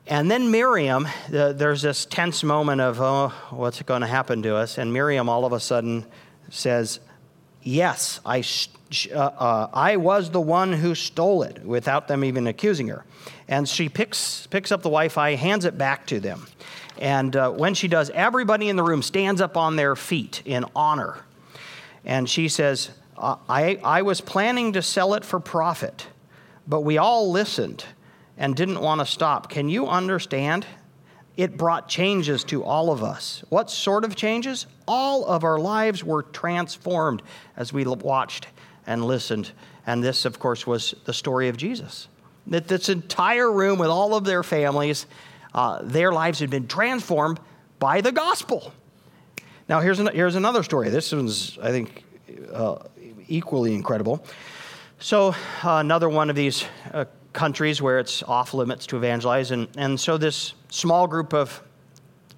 And 0.06 0.30
then 0.30 0.50
Miriam, 0.50 1.06
there's 1.28 1.82
this 1.82 2.06
tense 2.06 2.42
moment 2.42 2.80
of, 2.80 3.02
oh, 3.02 3.34
what's 3.50 3.82
going 3.82 4.00
to 4.00 4.06
happen 4.06 4.40
to 4.44 4.56
us? 4.56 4.78
And 4.78 4.94
Miriam 4.94 5.28
all 5.28 5.44
of 5.44 5.52
a 5.52 5.60
sudden 5.60 6.06
says, 6.48 7.00
Yes, 7.66 8.20
I, 8.24 8.44
uh, 9.12 9.18
uh, 9.18 9.68
I 9.74 9.96
was 9.96 10.30
the 10.30 10.40
one 10.40 10.72
who 10.72 10.94
stole 10.94 11.42
it, 11.42 11.64
without 11.64 12.06
them 12.06 12.22
even 12.22 12.46
accusing 12.46 12.86
her. 12.86 13.04
And 13.48 13.68
she 13.68 13.88
picks, 13.88 14.46
picks 14.46 14.70
up 14.70 14.82
the 14.82 14.88
Wi 14.88 15.08
Fi, 15.08 15.34
hands 15.34 15.64
it 15.64 15.76
back 15.76 16.06
to 16.06 16.20
them. 16.20 16.46
And 16.96 17.34
uh, 17.34 17.50
when 17.50 17.74
she 17.74 17.88
does, 17.88 18.08
everybody 18.10 18.68
in 18.68 18.76
the 18.76 18.84
room 18.84 19.02
stands 19.02 19.40
up 19.40 19.56
on 19.56 19.74
their 19.74 19.96
feet 19.96 20.42
in 20.44 20.64
honor. 20.76 21.24
And 22.04 22.30
she 22.30 22.48
says, 22.48 22.90
I, 23.18 23.80
I 23.82 24.02
was 24.02 24.20
planning 24.20 24.74
to 24.74 24.80
sell 24.82 25.14
it 25.14 25.24
for 25.24 25.40
profit, 25.40 26.06
but 26.68 26.82
we 26.82 26.98
all 26.98 27.32
listened 27.32 27.84
and 28.38 28.54
didn't 28.54 28.80
want 28.80 29.00
to 29.00 29.06
stop. 29.06 29.50
Can 29.50 29.68
you 29.68 29.88
understand? 29.88 30.66
It 31.36 31.56
brought 31.56 31.88
changes 31.88 32.44
to 32.44 32.64
all 32.64 32.90
of 32.90 33.02
us. 33.02 33.44
What 33.50 33.70
sort 33.70 34.04
of 34.04 34.16
changes? 34.16 34.66
All 34.88 35.26
of 35.26 35.44
our 35.44 35.58
lives 35.58 36.02
were 36.02 36.22
transformed 36.22 37.22
as 37.56 37.72
we 37.72 37.84
watched 37.84 38.48
and 38.86 39.04
listened. 39.04 39.52
And 39.86 40.02
this, 40.02 40.24
of 40.24 40.38
course, 40.38 40.66
was 40.66 40.94
the 41.04 41.12
story 41.12 41.48
of 41.48 41.56
Jesus. 41.56 42.08
that 42.46 42.68
this 42.68 42.88
entire 42.88 43.50
room 43.50 43.78
with 43.78 43.88
all 43.88 44.14
of 44.14 44.24
their 44.24 44.42
families, 44.42 45.06
uh, 45.54 45.80
their 45.82 46.12
lives 46.12 46.38
had 46.38 46.50
been 46.50 46.68
transformed 46.68 47.40
by 47.78 48.00
the 48.00 48.12
gospel. 48.12 48.72
Now, 49.68 49.80
here's, 49.80 49.98
an, 49.98 50.08
here's 50.14 50.36
another 50.36 50.62
story. 50.62 50.88
This 50.90 51.12
one's, 51.12 51.58
I 51.60 51.70
think, 51.70 52.04
uh, 52.52 52.76
equally 53.28 53.74
incredible. 53.74 54.24
So, 54.98 55.34
uh, 55.64 55.78
another 55.78 56.08
one 56.08 56.30
of 56.30 56.36
these 56.36 56.64
uh, 56.92 57.04
countries 57.36 57.80
where 57.80 58.00
it's 58.00 58.24
off 58.24 58.52
limits 58.54 58.86
to 58.86 58.96
evangelize. 58.96 59.52
And, 59.52 59.68
and 59.76 60.00
so, 60.00 60.18
this 60.18 60.54
small 60.70 61.06
group 61.06 61.32
of 61.32 61.62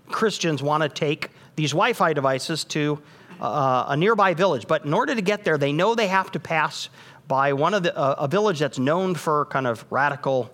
Christians 0.08 0.62
want 0.62 0.82
to 0.82 0.88
take 0.88 1.30
these 1.56 1.70
Wi 1.70 1.94
Fi 1.94 2.12
devices 2.12 2.64
to 2.64 3.00
uh, 3.40 3.86
a 3.88 3.96
nearby 3.96 4.34
village. 4.34 4.66
But 4.66 4.84
in 4.84 4.92
order 4.92 5.14
to 5.14 5.22
get 5.22 5.44
there, 5.44 5.56
they 5.56 5.72
know 5.72 5.94
they 5.94 6.08
have 6.08 6.30
to 6.32 6.40
pass 6.40 6.90
by 7.26 7.52
one 7.52 7.74
of 7.74 7.82
the, 7.82 7.96
uh, 7.96 8.16
a 8.18 8.28
village 8.28 8.58
that's 8.58 8.78
known 8.78 9.14
for 9.14 9.46
kind 9.46 9.66
of 9.66 9.84
radical 9.90 10.50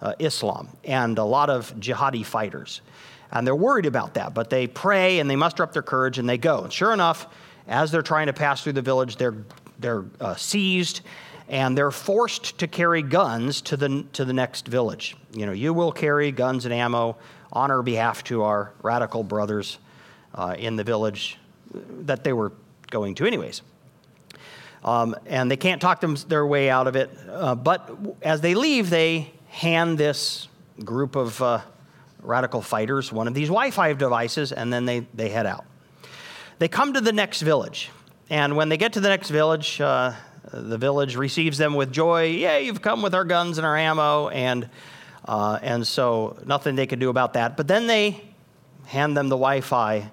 uh, 0.00 0.14
Islam 0.18 0.68
and 0.84 1.18
a 1.18 1.24
lot 1.24 1.50
of 1.50 1.74
jihadi 1.76 2.24
fighters. 2.24 2.80
And 3.32 3.46
they're 3.46 3.56
worried 3.56 3.86
about 3.86 4.14
that, 4.14 4.34
but 4.34 4.48
they 4.50 4.66
pray 4.66 5.18
and 5.18 5.28
they 5.28 5.36
muster 5.36 5.62
up 5.62 5.72
their 5.72 5.82
courage 5.82 6.18
and 6.18 6.28
they 6.28 6.38
go. 6.38 6.64
And 6.64 6.72
sure 6.72 6.92
enough, 6.92 7.26
as 7.66 7.90
they're 7.90 8.02
trying 8.02 8.26
to 8.26 8.32
pass 8.32 8.62
through 8.62 8.72
the 8.74 8.82
village, 8.82 9.16
they're, 9.16 9.36
they're 9.78 10.04
uh, 10.20 10.34
seized 10.34 11.00
and 11.48 11.76
they're 11.76 11.90
forced 11.90 12.58
to 12.58 12.66
carry 12.66 13.02
guns 13.02 13.60
to 13.62 13.76
the, 13.76 14.04
to 14.12 14.24
the 14.24 14.32
next 14.32 14.68
village. 14.68 15.16
You 15.32 15.46
know, 15.46 15.52
you 15.52 15.72
will 15.72 15.92
carry 15.92 16.30
guns 16.30 16.64
and 16.64 16.74
ammo 16.74 17.16
on 17.52 17.70
our 17.70 17.82
behalf 17.82 18.22
to 18.24 18.42
our 18.42 18.72
radical 18.82 19.22
brothers 19.22 19.78
uh, 20.34 20.54
in 20.58 20.76
the 20.76 20.84
village 20.84 21.38
that 21.72 22.24
they 22.24 22.32
were 22.32 22.52
going 22.90 23.14
to, 23.16 23.26
anyways. 23.26 23.62
Um, 24.84 25.16
and 25.26 25.50
they 25.50 25.56
can't 25.56 25.80
talk 25.80 26.00
them 26.00 26.16
their 26.28 26.46
way 26.46 26.70
out 26.70 26.86
of 26.86 26.96
it. 26.96 27.10
Uh, 27.28 27.54
but 27.54 27.90
as 28.22 28.40
they 28.40 28.54
leave, 28.54 28.90
they 28.90 29.32
hand 29.48 29.98
this 29.98 30.48
group 30.84 31.16
of 31.16 31.40
uh, 31.42 31.60
radical 32.22 32.62
fighters 32.62 33.12
one 33.12 33.26
of 33.26 33.34
these 33.34 33.48
Wi 33.48 33.70
Fi 33.70 33.92
devices, 33.94 34.52
and 34.52 34.72
then 34.72 34.84
they, 34.84 35.00
they 35.14 35.30
head 35.30 35.46
out. 35.46 35.64
They 36.58 36.68
come 36.68 36.92
to 36.92 37.00
the 37.00 37.12
next 37.12 37.42
village. 37.42 37.90
And 38.30 38.56
when 38.56 38.68
they 38.68 38.76
get 38.76 38.92
to 38.94 39.00
the 39.00 39.08
next 39.08 39.30
village, 39.30 39.80
uh, 39.80 40.12
the 40.52 40.78
village 40.78 41.16
receives 41.16 41.58
them 41.58 41.74
with 41.74 41.92
joy. 41.92 42.26
Yeah, 42.26 42.58
you've 42.58 42.82
come 42.82 43.02
with 43.02 43.14
our 43.14 43.24
guns 43.24 43.58
and 43.58 43.66
our 43.66 43.76
ammo. 43.76 44.28
And, 44.28 44.68
uh, 45.24 45.58
and 45.62 45.86
so 45.86 46.38
nothing 46.46 46.74
they 46.76 46.86
could 46.86 47.00
do 47.00 47.10
about 47.10 47.34
that. 47.34 47.56
But 47.56 47.68
then 47.68 47.86
they 47.86 48.22
hand 48.86 49.16
them 49.16 49.28
the 49.28 49.36
Wi 49.36 49.60
Fi. 49.60 50.10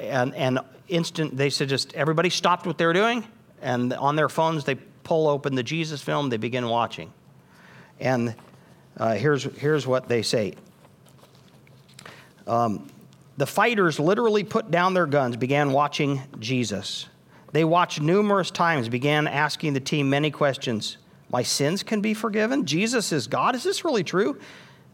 And, 0.00 0.34
and 0.34 0.60
instant, 0.88 1.36
they 1.36 1.50
said 1.50 1.68
just 1.68 1.92
everybody 1.94 2.30
stopped 2.30 2.66
what 2.66 2.78
they 2.78 2.86
were 2.86 2.92
doing 2.92 3.24
and 3.62 3.92
on 3.92 4.16
their 4.16 4.28
phones, 4.28 4.64
they 4.64 4.76
pull 4.76 5.28
open 5.28 5.54
the 5.54 5.62
Jesus 5.62 6.02
film, 6.02 6.30
they 6.30 6.36
begin 6.36 6.68
watching. 6.68 7.12
And 8.00 8.34
uh, 8.96 9.14
here's, 9.14 9.44
here's 9.44 9.86
what 9.86 10.08
they 10.08 10.22
say 10.22 10.54
um, 12.46 12.88
The 13.36 13.46
fighters 13.46 13.98
literally 13.98 14.44
put 14.44 14.70
down 14.70 14.94
their 14.94 15.06
guns, 15.06 15.36
began 15.36 15.72
watching 15.72 16.22
Jesus. 16.38 17.08
They 17.52 17.64
watched 17.64 18.00
numerous 18.00 18.50
times, 18.50 18.88
began 18.88 19.26
asking 19.26 19.72
the 19.72 19.80
team 19.80 20.10
many 20.10 20.30
questions. 20.30 20.98
My 21.30 21.42
sins 21.42 21.82
can 21.82 22.00
be 22.00 22.14
forgiven? 22.14 22.66
Jesus 22.66 23.12
is 23.12 23.26
God? 23.26 23.54
Is 23.54 23.62
this 23.62 23.84
really 23.84 24.04
true? 24.04 24.38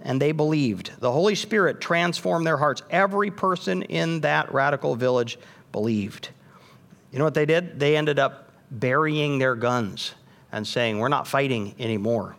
And 0.02 0.20
they 0.20 0.32
believed. 0.32 0.92
The 0.98 1.10
Holy 1.10 1.34
Spirit 1.34 1.80
transformed 1.80 2.46
their 2.46 2.56
hearts. 2.56 2.82
Every 2.90 3.30
person 3.30 3.82
in 3.82 4.20
that 4.20 4.52
radical 4.52 4.96
village 4.96 5.38
believed. 5.72 6.30
You 7.12 7.18
know 7.18 7.24
what 7.24 7.34
they 7.34 7.46
did? 7.46 7.78
They 7.78 7.96
ended 7.96 8.18
up 8.18 8.50
burying 8.70 9.38
their 9.38 9.54
guns 9.54 10.14
and 10.50 10.66
saying, 10.66 10.98
We're 10.98 11.08
not 11.08 11.26
fighting 11.26 11.74
anymore. 11.78 12.36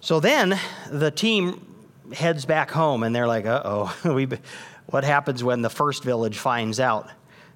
So 0.00 0.20
then 0.20 0.58
the 0.90 1.10
team 1.10 1.66
heads 2.12 2.44
back 2.44 2.70
home 2.70 3.02
and 3.02 3.14
they're 3.14 3.26
like, 3.26 3.46
Uh 3.46 3.62
oh, 3.64 4.26
what 4.86 5.04
happens 5.04 5.42
when 5.42 5.62
the 5.62 5.70
first 5.70 6.04
village 6.04 6.38
finds 6.38 6.80
out 6.80 7.08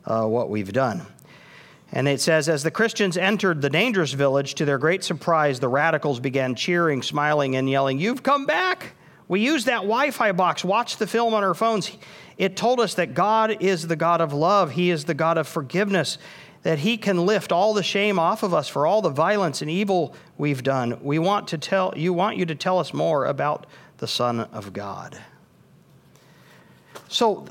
uh, 0.04 0.24
what 0.24 0.48
we've 0.48 0.72
done? 0.72 1.06
And 1.92 2.08
it 2.08 2.20
says, 2.20 2.48
as 2.48 2.62
the 2.62 2.70
Christians 2.70 3.16
entered 3.16 3.62
the 3.62 3.70
dangerous 3.70 4.12
village, 4.12 4.54
to 4.56 4.64
their 4.64 4.78
great 4.78 5.04
surprise, 5.04 5.60
the 5.60 5.68
radicals 5.68 6.18
began 6.18 6.54
cheering, 6.54 7.02
smiling, 7.02 7.56
and 7.56 7.70
yelling, 7.70 7.98
You've 7.98 8.22
come 8.22 8.44
back! 8.46 8.94
We 9.28 9.40
used 9.40 9.66
that 9.66 9.82
Wi 9.82 10.10
Fi 10.10 10.32
box, 10.32 10.64
watched 10.64 10.98
the 10.98 11.06
film 11.06 11.34
on 11.34 11.42
our 11.42 11.54
phones. 11.54 11.90
It 12.38 12.56
told 12.56 12.80
us 12.80 12.94
that 12.94 13.14
God 13.14 13.56
is 13.60 13.86
the 13.86 13.96
God 13.96 14.20
of 14.20 14.32
love, 14.32 14.72
He 14.72 14.90
is 14.90 15.04
the 15.04 15.14
God 15.14 15.38
of 15.38 15.48
forgiveness, 15.48 16.18
that 16.66 16.80
he 16.80 16.96
can 16.96 17.24
lift 17.24 17.52
all 17.52 17.74
the 17.74 17.82
shame 17.84 18.18
off 18.18 18.42
of 18.42 18.52
us 18.52 18.68
for 18.68 18.88
all 18.88 19.00
the 19.00 19.08
violence 19.08 19.62
and 19.62 19.70
evil 19.70 20.16
we've 20.36 20.64
done. 20.64 20.98
We 21.00 21.20
want 21.20 21.46
to 21.48 21.58
tell 21.58 21.94
you 21.96 22.12
want 22.12 22.38
you 22.38 22.46
to 22.46 22.56
tell 22.56 22.80
us 22.80 22.92
more 22.92 23.26
about 23.26 23.66
the 23.98 24.08
Son 24.08 24.40
of 24.40 24.72
God. 24.72 25.16
So 27.06 27.46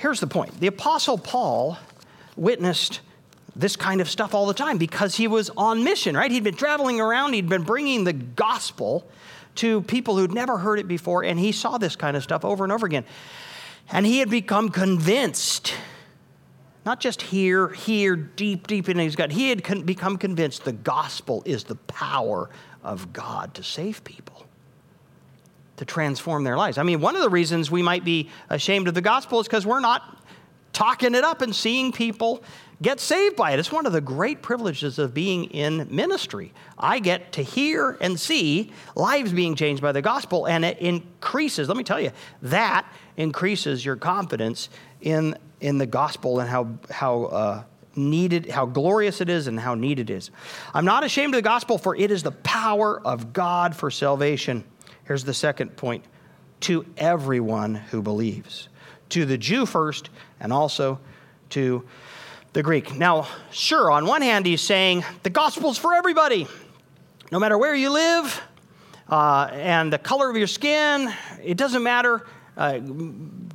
here's 0.00 0.20
the 0.20 0.28
point. 0.28 0.60
The 0.60 0.68
apostle 0.68 1.18
Paul 1.18 1.76
witnessed 2.36 3.00
this 3.56 3.76
kind 3.76 4.00
of 4.00 4.08
stuff 4.08 4.34
all 4.34 4.46
the 4.46 4.54
time 4.54 4.78
because 4.78 5.14
he 5.14 5.28
was 5.28 5.50
on 5.56 5.84
mission, 5.84 6.16
right? 6.16 6.30
He'd 6.30 6.44
been 6.44 6.56
traveling 6.56 7.00
around, 7.00 7.34
he'd 7.34 7.48
been 7.48 7.62
bringing 7.62 8.04
the 8.04 8.12
gospel 8.12 9.08
to 9.56 9.82
people 9.82 10.16
who'd 10.16 10.34
never 10.34 10.58
heard 10.58 10.78
it 10.78 10.88
before, 10.88 11.22
and 11.22 11.38
he 11.38 11.52
saw 11.52 11.78
this 11.78 11.94
kind 11.94 12.16
of 12.16 12.22
stuff 12.22 12.44
over 12.44 12.64
and 12.64 12.72
over 12.72 12.86
again. 12.86 13.04
And 13.90 14.04
he 14.04 14.18
had 14.18 14.30
become 14.30 14.70
convinced 14.70 15.74
not 16.84 17.00
just 17.00 17.22
here, 17.22 17.68
here, 17.68 18.14
deep, 18.14 18.66
deep 18.66 18.88
in 18.88 18.98
his 18.98 19.16
gut. 19.16 19.32
He 19.32 19.48
had 19.48 19.64
con- 19.64 19.82
become 19.82 20.18
convinced 20.18 20.64
the 20.64 20.72
gospel 20.72 21.42
is 21.46 21.64
the 21.64 21.76
power 21.76 22.50
of 22.82 23.12
God 23.12 23.54
to 23.54 23.62
save 23.62 24.04
people, 24.04 24.46
to 25.78 25.84
transform 25.86 26.44
their 26.44 26.58
lives. 26.58 26.76
I 26.76 26.82
mean, 26.82 27.00
one 27.00 27.16
of 27.16 27.22
the 27.22 27.30
reasons 27.30 27.70
we 27.70 27.82
might 27.82 28.04
be 28.04 28.28
ashamed 28.50 28.86
of 28.86 28.94
the 28.94 29.00
gospel 29.00 29.40
is 29.40 29.46
because 29.46 29.64
we're 29.64 29.80
not 29.80 30.22
talking 30.74 31.14
it 31.14 31.24
up 31.24 31.40
and 31.40 31.54
seeing 31.54 31.90
people 31.90 32.42
get 32.84 33.00
saved 33.00 33.34
by 33.34 33.50
it. 33.50 33.58
It's 33.58 33.72
one 33.72 33.86
of 33.86 33.92
the 33.92 34.00
great 34.00 34.42
privileges 34.42 35.00
of 35.00 35.12
being 35.12 35.46
in 35.46 35.88
ministry. 35.90 36.52
I 36.78 37.00
get 37.00 37.32
to 37.32 37.42
hear 37.42 37.96
and 38.00 38.20
see 38.20 38.70
lives 38.94 39.32
being 39.32 39.56
changed 39.56 39.82
by 39.82 39.90
the 39.90 40.02
gospel, 40.02 40.46
and 40.46 40.64
it 40.64 40.78
increases, 40.78 41.66
let 41.66 41.76
me 41.76 41.82
tell 41.82 42.00
you, 42.00 42.12
that 42.42 42.86
increases 43.16 43.84
your 43.84 43.96
confidence 43.96 44.68
in 45.00 45.36
in 45.60 45.78
the 45.78 45.86
gospel 45.86 46.40
and 46.40 46.50
how, 46.50 46.68
how 46.90 47.24
uh, 47.24 47.62
needed, 47.96 48.50
how 48.50 48.66
glorious 48.66 49.22
it 49.22 49.30
is 49.30 49.46
and 49.46 49.58
how 49.58 49.74
needed 49.74 50.10
it 50.10 50.14
is. 50.14 50.30
I'm 50.74 50.84
not 50.84 51.04
ashamed 51.04 51.32
of 51.32 51.38
the 51.38 51.42
gospel, 51.42 51.78
for 51.78 51.96
it 51.96 52.10
is 52.10 52.22
the 52.22 52.32
power 52.32 53.00
of 53.00 53.32
God 53.32 53.74
for 53.74 53.90
salvation. 53.90 54.62
Here's 55.04 55.24
the 55.24 55.32
second 55.32 55.76
point 55.76 56.04
to 56.60 56.84
everyone 56.98 57.76
who 57.76 58.02
believes, 58.02 58.68
to 59.10 59.24
the 59.24 59.38
Jew 59.38 59.64
first, 59.64 60.10
and 60.38 60.52
also 60.52 60.98
to 61.50 61.84
the 62.54 62.62
Greek. 62.62 62.94
Now, 62.94 63.26
sure, 63.50 63.90
on 63.90 64.06
one 64.06 64.22
hand, 64.22 64.46
he's 64.46 64.62
saying 64.62 65.04
the 65.24 65.30
gospel's 65.30 65.76
for 65.76 65.92
everybody, 65.92 66.46
no 67.30 67.38
matter 67.38 67.58
where 67.58 67.74
you 67.74 67.90
live 67.90 68.42
uh, 69.08 69.48
and 69.52 69.92
the 69.92 69.98
color 69.98 70.30
of 70.30 70.36
your 70.36 70.46
skin, 70.46 71.12
it 71.42 71.56
doesn't 71.56 71.82
matter 71.82 72.24
uh, 72.56 72.78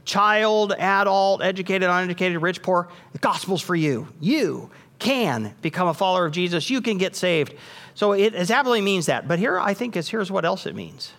child, 0.03 0.73
adult, 0.73 1.41
educated, 1.41 1.89
uneducated, 1.89 2.41
rich, 2.41 2.61
poor, 2.61 2.89
the 3.13 3.19
gospel's 3.19 3.61
for 3.61 3.75
you. 3.75 4.09
You 4.19 4.69
can 4.99 5.55
become 5.61 5.87
a 5.87 5.93
follower 5.93 6.25
of 6.25 6.33
Jesus. 6.33 6.69
You 6.69 6.81
can 6.81 6.97
get 6.97 7.15
saved. 7.15 7.53
So 7.95 8.11
it 8.11 8.35
absolutely 8.35 8.81
means 8.81 9.05
that. 9.05 9.29
But 9.29 9.39
here, 9.39 9.57
I 9.57 9.73
think, 9.73 9.95
is 9.95 10.09
here's 10.09 10.29
what 10.29 10.43
else 10.43 10.65
it 10.65 10.75
means. 10.75 11.13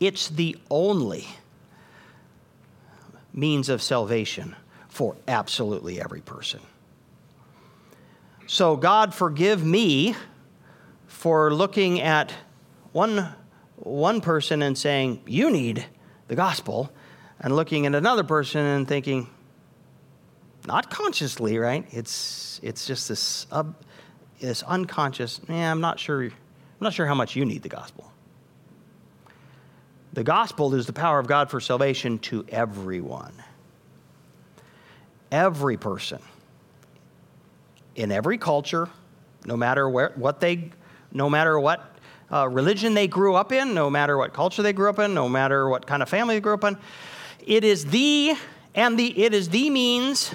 It's 0.00 0.30
the 0.30 0.56
only 0.70 1.28
means 3.34 3.68
of 3.68 3.82
salvation 3.82 4.56
for 4.94 5.16
absolutely 5.26 6.00
every 6.00 6.20
person. 6.20 6.60
So, 8.46 8.76
God, 8.76 9.12
forgive 9.12 9.64
me 9.64 10.14
for 11.08 11.52
looking 11.52 12.00
at 12.00 12.32
one, 12.92 13.34
one 13.74 14.20
person 14.20 14.62
and 14.62 14.78
saying, 14.78 15.20
You 15.26 15.50
need 15.50 15.84
the 16.28 16.36
gospel 16.36 16.92
and 17.40 17.56
looking 17.56 17.86
at 17.86 17.94
another 17.96 18.22
person 18.22 18.64
and 18.64 18.86
thinking, 18.86 19.28
not 20.64 20.90
consciously, 20.90 21.58
right? 21.58 21.84
It's, 21.90 22.60
it's 22.62 22.86
just 22.86 23.08
this, 23.08 23.48
this 24.38 24.62
unconscious, 24.62 25.40
yeah, 25.48 25.72
I'm 25.72 25.80
not 25.80 25.98
sure, 25.98 26.22
I'm 26.22 26.30
not 26.78 26.94
sure 26.94 27.06
how 27.06 27.16
much 27.16 27.34
you 27.34 27.44
need 27.44 27.62
the 27.62 27.68
gospel. 27.68 28.12
The 30.12 30.22
gospel 30.22 30.72
is 30.72 30.86
the 30.86 30.92
power 30.92 31.18
of 31.18 31.26
God 31.26 31.50
for 31.50 31.58
salvation 31.58 32.20
to 32.20 32.46
everyone. 32.48 33.32
Every 35.34 35.76
person. 35.76 36.20
In 37.96 38.12
every 38.12 38.38
culture, 38.38 38.88
no 39.44 39.56
matter 39.56 39.88
where, 39.88 40.12
what 40.14 40.38
they, 40.38 40.70
no 41.12 41.28
matter 41.28 41.58
what 41.58 41.98
uh, 42.32 42.48
religion 42.48 42.94
they 42.94 43.08
grew 43.08 43.34
up 43.34 43.50
in, 43.50 43.74
no 43.74 43.90
matter 43.90 44.16
what 44.16 44.32
culture 44.32 44.62
they 44.62 44.72
grew 44.72 44.88
up 44.88 45.00
in, 45.00 45.12
no 45.12 45.28
matter 45.28 45.68
what 45.68 45.88
kind 45.88 46.04
of 46.04 46.08
family 46.08 46.36
they 46.36 46.40
grew 46.40 46.54
up 46.54 46.62
in. 46.62 46.78
It 47.44 47.64
is 47.64 47.86
the 47.86 48.36
and 48.76 48.96
the 48.96 49.24
it 49.24 49.34
is 49.34 49.48
the 49.48 49.70
means 49.70 50.32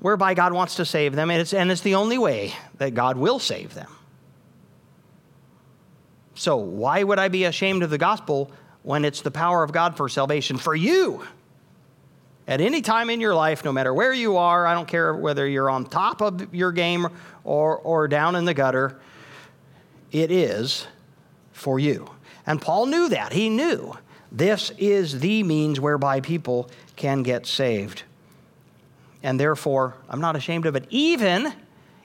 whereby 0.00 0.34
God 0.34 0.52
wants 0.52 0.74
to 0.76 0.84
save 0.84 1.14
them, 1.14 1.30
and 1.30 1.40
it's, 1.40 1.54
and 1.54 1.70
it's 1.70 1.82
the 1.82 1.94
only 1.94 2.18
way 2.18 2.52
that 2.78 2.92
God 2.92 3.16
will 3.16 3.38
save 3.38 3.74
them. 3.74 3.94
So, 6.34 6.56
why 6.56 7.04
would 7.04 7.20
I 7.20 7.28
be 7.28 7.44
ashamed 7.44 7.84
of 7.84 7.90
the 7.90 7.98
gospel 7.98 8.50
when 8.82 9.04
it's 9.04 9.20
the 9.20 9.30
power 9.30 9.62
of 9.62 9.70
God 9.70 9.96
for 9.96 10.08
salvation 10.08 10.56
for 10.56 10.74
you? 10.74 11.24
At 12.50 12.60
any 12.60 12.82
time 12.82 13.10
in 13.10 13.20
your 13.20 13.32
life, 13.32 13.64
no 13.64 13.72
matter 13.72 13.94
where 13.94 14.12
you 14.12 14.36
are, 14.36 14.66
I 14.66 14.74
don't 14.74 14.88
care 14.88 15.14
whether 15.14 15.46
you're 15.46 15.70
on 15.70 15.84
top 15.84 16.20
of 16.20 16.52
your 16.52 16.72
game 16.72 17.06
or, 17.44 17.78
or 17.78 18.08
down 18.08 18.34
in 18.34 18.44
the 18.44 18.52
gutter, 18.52 19.00
it 20.10 20.32
is 20.32 20.88
for 21.52 21.78
you. 21.78 22.10
And 22.44 22.60
Paul 22.60 22.86
knew 22.86 23.08
that. 23.10 23.32
He 23.32 23.48
knew 23.48 23.96
this 24.32 24.72
is 24.78 25.20
the 25.20 25.44
means 25.44 25.78
whereby 25.78 26.20
people 26.20 26.68
can 26.96 27.22
get 27.22 27.46
saved. 27.46 28.02
And 29.22 29.38
therefore, 29.38 29.94
I'm 30.08 30.20
not 30.20 30.34
ashamed 30.34 30.66
of 30.66 30.74
it. 30.74 30.86
Even, 30.90 31.52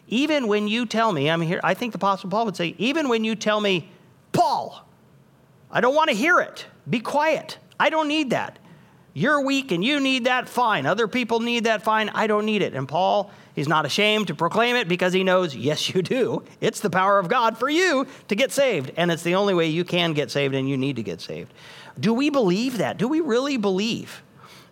even 0.08 0.48
when 0.48 0.68
you 0.68 0.86
tell 0.86 1.12
me, 1.12 1.28
I'm 1.28 1.42
here, 1.42 1.60
I 1.64 1.74
think 1.74 1.92
the 1.92 1.98
Apostle 1.98 2.30
Paul 2.30 2.46
would 2.46 2.56
say, 2.56 2.76
even 2.78 3.10
when 3.10 3.24
you 3.24 3.34
tell 3.34 3.60
me, 3.60 3.90
Paul, 4.32 4.86
I 5.72 5.82
don't 5.82 5.96
want 5.96 6.12
to 6.12 6.16
hear 6.16 6.40
it. 6.40 6.68
Be 6.88 7.00
quiet. 7.00 7.58
I 7.80 7.90
don't 7.90 8.08
need 8.08 8.30
that. 8.30 8.60
You're 9.18 9.40
weak 9.40 9.72
and 9.72 9.82
you 9.82 10.02
need 10.02 10.26
that, 10.26 10.50
fine. 10.50 10.86
Other 10.86 11.08
people 11.08 11.40
need 11.40 11.64
that, 11.64 11.84
fine. 11.84 12.10
I 12.10 12.28
don't 12.28 12.46
need 12.46 12.62
it. 12.62 12.74
And 12.74 12.86
Paul, 12.86 13.32
he's 13.56 13.68
not 13.70 13.86
ashamed 13.86 14.28
to 14.28 14.36
proclaim 14.36 14.76
it 14.76 14.90
because 14.90 15.14
he 15.14 15.24
knows, 15.24 15.56
yes, 15.56 15.96
you 15.96 16.02
do. 16.02 16.44
It's 16.60 16.82
the 16.82 16.90
power 16.90 17.18
of 17.18 17.30
God 17.30 17.58
for 17.58 17.70
you 17.70 18.08
to 18.28 18.36
get 18.36 18.52
saved. 18.52 18.92
And 18.98 19.10
it's 19.10 19.24
the 19.24 19.36
only 19.36 19.54
way 19.54 19.68
you 19.68 19.86
can 19.86 20.12
get 20.12 20.32
saved 20.32 20.54
and 20.54 20.68
you 20.68 20.76
need 20.76 20.98
to 20.98 21.04
get 21.04 21.22
saved. 21.22 21.54
Do 21.98 22.14
we 22.14 22.30
believe 22.30 22.80
that? 22.80 22.98
Do 22.98 23.08
we 23.08 23.22
really 23.22 23.56
believe 23.56 24.22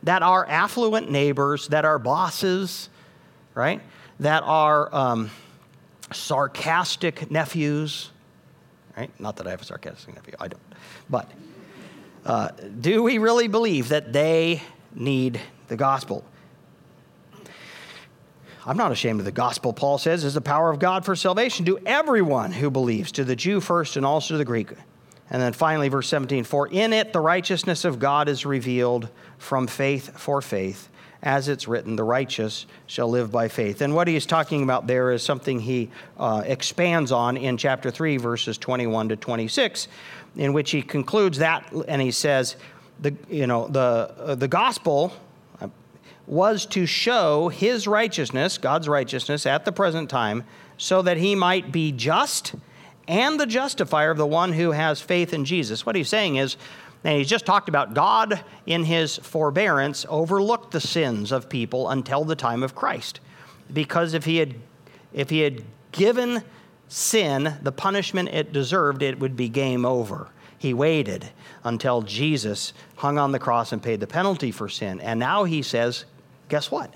that 0.04 0.24
our 0.24 0.46
affluent 0.46 1.10
neighbors, 1.10 1.70
that 1.70 1.86
our 1.86 1.98
bosses, 1.98 2.90
right, 3.56 3.80
that 4.20 4.44
our 4.44 4.94
um, 4.94 5.32
sarcastic 6.12 7.32
nephews, 7.32 8.12
right? 8.98 9.10
Not 9.22 9.38
that 9.38 9.48
I 9.48 9.52
have 9.52 9.62
a 9.62 9.66
sarcastic 9.66 10.16
nephew, 10.16 10.34
I 10.38 10.50
don't. 10.50 10.62
But 11.10 11.32
uh, 12.26 12.50
do 12.80 13.04
we 13.04 13.18
really 13.18 13.48
believe 13.48 13.90
that 13.90 14.14
they 14.14 14.62
need 14.94 15.40
the 15.68 15.76
gospel? 15.76 16.24
I'm 18.66 18.78
not 18.78 18.94
ashamed 18.94 19.20
of 19.20 19.26
the 19.26 19.32
gospel, 19.32 19.74
Paul 19.74 19.98
says, 19.98 20.24
is 20.24 20.36
the 20.36 20.42
power 20.42 20.70
of 20.70 20.80
God 20.80 21.04
for 21.04 21.16
salvation 21.16 21.66
to 21.66 21.80
everyone 21.86 22.54
who 22.54 22.72
believes, 22.72 23.12
to 23.14 23.26
the 23.26 23.36
Jew 23.36 23.60
first 23.60 23.98
and 23.98 24.06
also 24.06 24.36
to 24.36 24.38
the 24.38 24.46
Greek. 24.46 24.70
And 25.34 25.42
then 25.42 25.52
finally, 25.52 25.90
verse 25.90 26.08
17 26.08 26.44
For 26.44 26.68
in 26.68 26.94
it 26.94 27.12
the 27.12 27.20
righteousness 27.20 27.84
of 27.84 28.00
God 28.00 28.30
is 28.30 28.46
revealed 28.46 29.10
from 29.40 29.66
faith 29.66 30.18
for 30.18 30.42
faith, 30.42 30.90
as 31.24 31.50
it's 31.50 31.68
written, 31.68 31.96
the 31.96 32.04
righteous 32.04 32.68
shall 32.86 33.10
live 33.10 33.32
by 33.32 33.48
faith. 33.48 33.82
And 33.82 33.96
what 33.96 34.08
he's 34.08 34.28
talking 34.28 34.62
about 34.62 34.86
there 34.86 35.12
is 35.12 35.24
something 35.24 35.60
he 35.60 35.90
uh, 36.20 36.44
expands 36.46 37.12
on 37.12 37.36
in 37.36 37.58
chapter 37.58 37.90
3, 37.90 38.18
verses 38.18 38.60
21 38.60 39.10
to 39.10 39.16
26, 39.16 39.88
in 40.36 40.54
which 40.54 40.70
he 40.70 40.84
concludes 40.84 41.40
that 41.40 41.70
and 41.88 42.00
he 42.00 42.12
says, 42.12 42.56
the, 43.02 43.16
you 43.28 43.48
know, 43.48 43.68
the, 43.68 43.80
uh, 43.80 44.36
the 44.36 44.48
gospel 44.48 45.14
uh, 45.60 45.68
was 46.28 46.68
to 46.68 46.86
show 46.86 47.50
his 47.50 47.88
righteousness, 47.88 48.60
God's 48.60 48.88
righteousness, 48.88 49.48
at 49.48 49.66
the 49.66 49.72
present 49.72 50.12
time, 50.12 50.44
so 50.78 51.02
that 51.02 51.18
he 51.18 51.34
might 51.34 51.72
be 51.72 51.92
just 51.92 52.54
and 53.08 53.40
the 53.40 53.46
justifier 53.46 54.12
of 54.12 54.18
the 54.18 54.26
one 54.26 54.54
who 54.54 54.72
has 54.72 55.02
faith 55.02 55.34
in 55.34 55.46
Jesus. 55.46 55.86
What 55.86 55.96
he's 55.96 56.10
saying 56.10 56.38
is, 56.38 56.58
and 57.04 57.18
he's 57.18 57.30
just 57.30 57.46
talked 57.46 57.68
about 57.68 57.94
God 57.94 58.44
in 58.66 58.86
his 58.86 59.18
forbearance 59.18 60.06
overlooked 60.08 60.72
the 60.72 60.80
sins 60.80 61.32
of 61.32 61.50
people 61.50 61.90
until 61.90 62.24
the 62.24 62.36
time 62.36 62.64
of 62.64 62.76
Christ. 62.76 63.20
Because 63.72 64.14
if 64.14 64.26
he 64.26 64.38
had 64.38 64.56
if 65.12 65.30
he 65.30 65.40
had 65.40 65.64
given 65.92 66.44
sin 66.88 67.56
the 67.62 67.72
punishment 67.72 68.30
it 68.30 68.54
deserved, 68.54 69.02
it 69.02 69.20
would 69.20 69.36
be 69.36 69.50
game 69.50 69.86
over. 69.86 70.30
He 70.58 70.74
waited 70.74 71.30
until 71.66 72.02
Jesus 72.04 72.74
hung 72.96 73.18
on 73.18 73.34
the 73.34 73.40
cross 73.40 73.74
and 73.74 73.84
paid 73.84 74.00
the 74.00 74.08
penalty 74.08 74.50
for 74.52 74.70
sin. 74.70 75.02
And 75.02 75.20
now 75.20 75.44
he 75.44 75.62
says, 75.62 76.06
guess 76.48 76.72
what? 76.72 76.94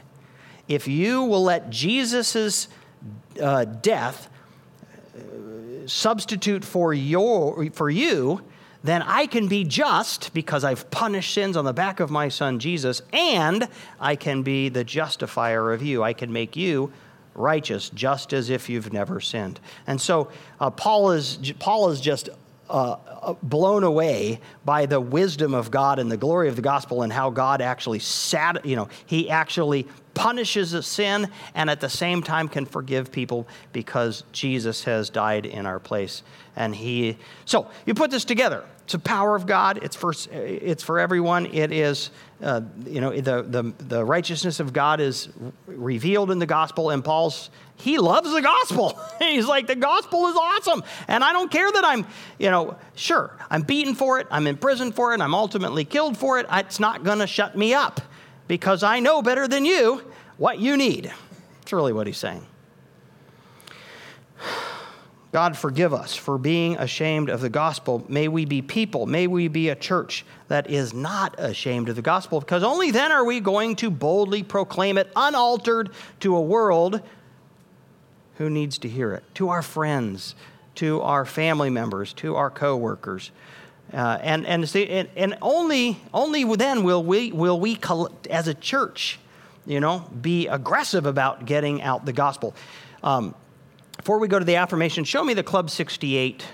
If 0.69 0.87
you 0.87 1.23
will 1.23 1.43
let 1.43 1.69
Jesus' 1.69 2.69
uh, 3.41 3.65
death 3.65 4.29
substitute 5.87 6.63
for, 6.63 6.93
your, 6.93 7.69
for 7.71 7.89
you, 7.89 8.41
then 8.83 9.01
I 9.01 9.25
can 9.25 9.47
be 9.47 9.63
just 9.63 10.33
because 10.33 10.63
I've 10.63 10.89
punished 10.91 11.33
sins 11.33 11.57
on 11.57 11.65
the 11.65 11.73
back 11.73 11.99
of 11.99 12.11
my 12.11 12.29
son 12.29 12.59
Jesus, 12.59 13.01
and 13.11 13.67
I 13.99 14.15
can 14.15 14.43
be 14.43 14.69
the 14.69 14.83
justifier 14.83 15.73
of 15.73 15.81
you. 15.81 16.03
I 16.03 16.13
can 16.13 16.31
make 16.31 16.55
you 16.55 16.91
righteous 17.33 17.89
just 17.89 18.33
as 18.33 18.49
if 18.49 18.69
you've 18.69 18.93
never 18.93 19.19
sinned. 19.19 19.59
And 19.85 19.99
so 19.99 20.29
uh, 20.59 20.69
Paul, 20.69 21.11
is, 21.11 21.53
Paul 21.59 21.89
is 21.89 22.01
just 22.01 22.29
uh, 22.69 22.97
uh, 23.21 23.33
blown 23.43 23.83
away 23.83 24.41
by 24.65 24.85
the 24.85 24.99
wisdom 24.99 25.53
of 25.53 25.71
God 25.71 25.99
and 25.99 26.11
the 26.11 26.17
glory 26.17 26.49
of 26.49 26.55
the 26.55 26.61
gospel 26.61 27.01
and 27.01 27.13
how 27.13 27.29
God 27.29 27.61
actually 27.61 27.99
sat, 27.99 28.65
you 28.65 28.75
know, 28.75 28.89
he 29.05 29.29
actually 29.29 29.87
punishes 30.17 30.73
a 30.73 30.81
sin 30.81 31.29
and 31.53 31.69
at 31.69 31.79
the 31.79 31.89
same 31.89 32.23
time 32.23 32.47
can 32.47 32.65
forgive 32.65 33.11
people 33.11 33.47
because 33.71 34.23
Jesus 34.31 34.83
has 34.83 35.11
died 35.11 35.45
in 35.45 35.67
our 35.67 35.79
place. 35.79 36.23
And 36.55 36.75
he, 36.75 37.17
so 37.45 37.67
you 37.85 37.93
put 37.93 38.09
this 38.09 38.25
together. 38.25 38.65
It's 38.83 38.93
the 38.93 38.99
power 38.99 39.35
of 39.35 39.45
God. 39.45 39.79
It's 39.83 39.95
for, 39.95 40.13
it's 40.31 40.81
for 40.81 40.97
everyone. 40.97 41.45
It 41.47 41.71
is, 41.71 42.09
uh, 42.41 42.61
you 42.85 42.99
know, 42.99 43.11
the, 43.11 43.43
the, 43.43 43.73
the 43.77 44.03
righteousness 44.03 44.59
of 44.59 44.73
God 44.73 44.99
is 44.99 45.29
revealed 45.67 46.31
in 46.31 46.39
the 46.39 46.45
gospel. 46.45 46.89
And 46.89 47.03
Paul's, 47.03 47.51
he 47.75 47.99
loves 47.99 48.31
the 48.31 48.41
gospel. 48.41 48.99
He's 49.19 49.45
like, 49.45 49.67
the 49.67 49.75
gospel 49.75 50.27
is 50.27 50.35
awesome. 50.35 50.83
And 51.07 51.23
I 51.23 51.31
don't 51.31 51.51
care 51.51 51.71
that 51.71 51.85
I'm, 51.85 52.07
you 52.39 52.49
know, 52.49 52.75
sure, 52.95 53.37
I'm 53.51 53.61
beaten 53.61 53.93
for 53.93 54.19
it. 54.19 54.27
I'm 54.31 54.47
in 54.47 54.57
prison 54.57 54.91
for 54.91 55.13
it. 55.13 55.21
I'm 55.21 55.35
ultimately 55.35 55.85
killed 55.85 56.17
for 56.17 56.39
it. 56.39 56.47
It's 56.51 56.79
not 56.79 57.03
going 57.03 57.19
to 57.19 57.27
shut 57.27 57.55
me 57.55 57.75
up 57.75 58.01
because 58.47 58.83
I 58.83 58.99
know 58.99 59.21
better 59.21 59.47
than 59.47 59.65
you 59.65 60.01
what 60.37 60.59
you 60.59 60.77
need. 60.77 61.11
That's 61.59 61.73
really 61.73 61.93
what 61.93 62.07
he's 62.07 62.17
saying. 62.17 62.45
God, 65.33 65.57
forgive 65.57 65.93
us 65.93 66.15
for 66.15 66.37
being 66.37 66.77
ashamed 66.77 67.29
of 67.29 67.41
the 67.41 67.49
gospel. 67.49 68.03
May 68.07 68.27
we 68.27 68.45
be 68.45 68.61
people, 68.61 69.05
may 69.05 69.27
we 69.27 69.49
be 69.49 69.69
a 69.69 69.75
church 69.75 70.25
that 70.47 70.69
is 70.69 70.93
not 70.93 71.35
ashamed 71.37 71.89
of 71.89 71.95
the 71.95 72.01
gospel, 72.01 72.39
because 72.39 72.63
only 72.63 72.91
then 72.91 73.11
are 73.11 73.25
we 73.25 73.39
going 73.39 73.75
to 73.77 73.91
boldly 73.91 74.41
proclaim 74.41 74.97
it 74.97 75.11
unaltered 75.15 75.91
to 76.21 76.35
a 76.35 76.41
world 76.41 77.01
who 78.37 78.49
needs 78.49 78.77
to 78.79 78.87
hear 78.87 79.13
it, 79.13 79.23
to 79.35 79.49
our 79.49 79.61
friends, 79.61 80.33
to 80.75 81.01
our 81.01 81.25
family 81.25 81.69
members, 81.69 82.13
to 82.13 82.35
our 82.35 82.49
coworkers. 82.49 83.31
Uh, 83.93 84.17
and 84.21 84.45
and, 84.45 84.67
see, 84.67 84.87
and, 84.87 85.07
and 85.15 85.37
only, 85.41 85.97
only 86.13 86.43
then 86.55 86.83
will 86.83 87.03
we, 87.03 87.31
will 87.31 87.59
we, 87.59 87.77
as 88.29 88.47
a 88.47 88.53
church, 88.53 89.19
you 89.65 89.79
know, 89.79 89.99
be 90.21 90.47
aggressive 90.47 91.05
about 91.05 91.45
getting 91.45 91.81
out 91.81 92.05
the 92.05 92.13
gospel. 92.13 92.53
Um, 93.03 93.33
before 93.95 94.19
we 94.19 94.27
go 94.27 94.39
to 94.39 94.45
the 94.45 94.55
affirmation, 94.55 95.03
show 95.03 95.23
me 95.23 95.33
the 95.33 95.43
Club 95.43 95.69
68 95.69 96.45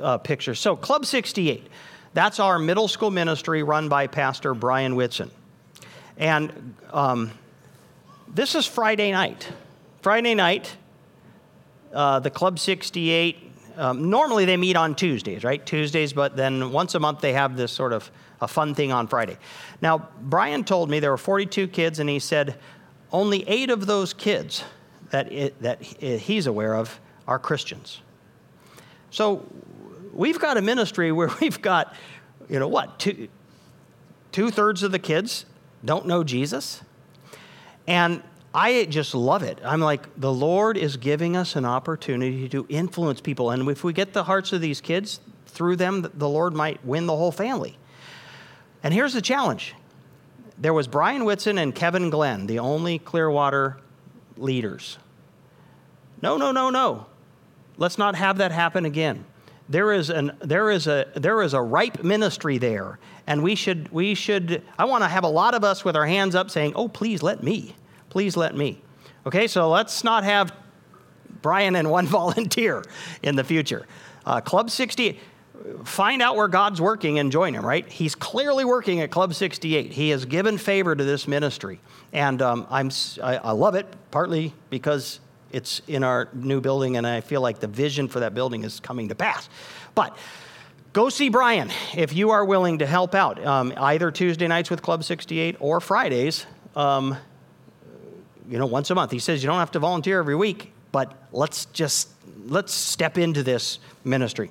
uh, 0.00 0.18
picture. 0.18 0.54
So, 0.54 0.76
Club 0.76 1.06
68, 1.06 1.68
that's 2.14 2.40
our 2.40 2.58
middle 2.58 2.88
school 2.88 3.10
ministry 3.10 3.62
run 3.62 3.88
by 3.88 4.06
Pastor 4.06 4.54
Brian 4.54 4.96
Whitson. 4.96 5.30
And 6.16 6.74
um, 6.92 7.30
this 8.28 8.54
is 8.54 8.66
Friday 8.66 9.12
night. 9.12 9.48
Friday 10.00 10.34
night, 10.34 10.76
uh, 11.92 12.20
the 12.20 12.30
Club 12.30 12.58
68, 12.58 13.45
um, 13.76 14.10
normally 14.10 14.44
they 14.44 14.56
meet 14.56 14.76
on 14.76 14.94
Tuesdays, 14.94 15.44
right? 15.44 15.64
Tuesdays, 15.64 16.12
but 16.12 16.36
then 16.36 16.72
once 16.72 16.94
a 16.94 17.00
month 17.00 17.20
they 17.20 17.32
have 17.32 17.56
this 17.56 17.72
sort 17.72 17.92
of 17.92 18.10
a 18.40 18.48
fun 18.48 18.74
thing 18.74 18.92
on 18.92 19.06
Friday. 19.06 19.38
Now, 19.80 20.08
Brian 20.20 20.64
told 20.64 20.90
me 20.90 21.00
there 21.00 21.10
were 21.10 21.16
42 21.16 21.68
kids, 21.68 21.98
and 21.98 22.08
he 22.08 22.18
said 22.18 22.58
only 23.12 23.48
eight 23.48 23.70
of 23.70 23.86
those 23.86 24.12
kids 24.12 24.64
that, 25.10 25.32
it, 25.32 25.60
that 25.62 25.82
he's 25.82 26.46
aware 26.46 26.74
of 26.74 27.00
are 27.26 27.38
Christians. 27.38 28.00
So 29.10 29.46
we've 30.12 30.38
got 30.38 30.56
a 30.56 30.62
ministry 30.62 31.12
where 31.12 31.30
we've 31.40 31.60
got, 31.60 31.94
you 32.48 32.58
know, 32.58 32.68
what, 32.68 32.98
two, 32.98 33.28
two 34.32 34.50
thirds 34.50 34.82
of 34.82 34.92
the 34.92 34.98
kids 34.98 35.46
don't 35.84 36.06
know 36.06 36.24
Jesus. 36.24 36.82
And 37.86 38.22
I 38.56 38.86
just 38.86 39.14
love 39.14 39.42
it. 39.42 39.60
I'm 39.62 39.80
like, 39.80 40.08
the 40.18 40.32
Lord 40.32 40.78
is 40.78 40.96
giving 40.96 41.36
us 41.36 41.56
an 41.56 41.66
opportunity 41.66 42.48
to 42.48 42.66
influence 42.70 43.20
people. 43.20 43.50
And 43.50 43.68
if 43.68 43.84
we 43.84 43.92
get 43.92 44.14
the 44.14 44.24
hearts 44.24 44.52
of 44.54 44.62
these 44.62 44.80
kids, 44.80 45.20
through 45.56 45.76
them, 45.76 46.10
the 46.14 46.28
Lord 46.28 46.54
might 46.54 46.84
win 46.84 47.06
the 47.06 47.16
whole 47.16 47.32
family. 47.32 47.76
And 48.82 48.92
here's 48.92 49.14
the 49.14 49.22
challenge 49.22 49.74
there 50.58 50.72
was 50.72 50.86
Brian 50.86 51.24
Whitson 51.24 51.58
and 51.58 51.74
Kevin 51.74 52.08
Glenn, 52.08 52.46
the 52.46 52.58
only 52.60 52.98
Clearwater 52.98 53.78
leaders. 54.36 54.98
No, 56.22 56.36
no, 56.36 56.50
no, 56.50 56.70
no. 56.70 57.06
Let's 57.76 57.98
not 57.98 58.14
have 58.14 58.38
that 58.38 58.52
happen 58.52 58.86
again. 58.86 59.26
There 59.68 59.92
is, 59.92 60.08
an, 60.08 60.32
there, 60.40 60.70
is 60.70 60.86
a, 60.86 61.08
there 61.14 61.42
is 61.42 61.52
a 61.52 61.60
ripe 61.60 62.02
ministry 62.02 62.56
there, 62.56 62.98
and 63.26 63.42
we 63.42 63.54
should, 63.54 63.90
we 63.92 64.14
should 64.14 64.62
I 64.78 64.86
want 64.86 65.04
to 65.04 65.08
have 65.08 65.24
a 65.24 65.28
lot 65.28 65.54
of 65.54 65.62
us 65.62 65.84
with 65.84 65.94
our 65.96 66.06
hands 66.06 66.34
up 66.34 66.50
saying, 66.50 66.72
Oh, 66.74 66.88
please 66.88 67.22
let 67.22 67.42
me. 67.42 67.74
Please 68.10 68.36
let 68.36 68.56
me. 68.56 68.80
Okay, 69.26 69.46
so 69.46 69.68
let's 69.68 70.04
not 70.04 70.24
have 70.24 70.52
Brian 71.42 71.76
and 71.76 71.90
one 71.90 72.06
volunteer 72.06 72.84
in 73.22 73.36
the 73.36 73.44
future. 73.44 73.86
Uh, 74.24 74.40
Club 74.40 74.70
68, 74.70 75.18
find 75.84 76.22
out 76.22 76.36
where 76.36 76.48
God's 76.48 76.80
working 76.80 77.18
and 77.18 77.30
join 77.30 77.54
Him, 77.54 77.64
right? 77.64 77.86
He's 77.88 78.14
clearly 78.14 78.64
working 78.64 79.00
at 79.00 79.10
Club 79.10 79.34
68. 79.34 79.92
He 79.92 80.10
has 80.10 80.24
given 80.24 80.58
favor 80.58 80.94
to 80.94 81.04
this 81.04 81.28
ministry. 81.28 81.80
And 82.12 82.40
um, 82.42 82.66
I'm, 82.70 82.90
I, 83.22 83.36
I 83.36 83.50
love 83.52 83.74
it, 83.74 83.86
partly 84.10 84.54
because 84.70 85.20
it's 85.52 85.80
in 85.86 86.02
our 86.04 86.28
new 86.32 86.60
building, 86.60 86.96
and 86.96 87.06
I 87.06 87.20
feel 87.20 87.40
like 87.40 87.60
the 87.60 87.68
vision 87.68 88.08
for 88.08 88.20
that 88.20 88.34
building 88.34 88.64
is 88.64 88.80
coming 88.80 89.08
to 89.08 89.14
pass. 89.14 89.48
But 89.94 90.16
go 90.92 91.08
see 91.08 91.28
Brian 91.28 91.70
if 91.96 92.12
you 92.12 92.30
are 92.30 92.44
willing 92.44 92.78
to 92.78 92.86
help 92.86 93.14
out, 93.14 93.44
um, 93.44 93.72
either 93.76 94.10
Tuesday 94.10 94.48
nights 94.48 94.70
with 94.70 94.82
Club 94.82 95.04
68 95.04 95.56
or 95.60 95.80
Fridays. 95.80 96.46
Um, 96.74 97.16
you 98.48 98.58
know, 98.58 98.66
once 98.66 98.90
a 98.90 98.94
month. 98.94 99.10
He 99.10 99.18
says 99.18 99.42
you 99.42 99.48
don't 99.48 99.58
have 99.58 99.72
to 99.72 99.78
volunteer 99.78 100.18
every 100.18 100.34
week, 100.34 100.72
but 100.92 101.12
let's 101.32 101.66
just 101.66 102.08
let's 102.46 102.72
step 102.72 103.18
into 103.18 103.42
this 103.42 103.78
ministry. 104.04 104.50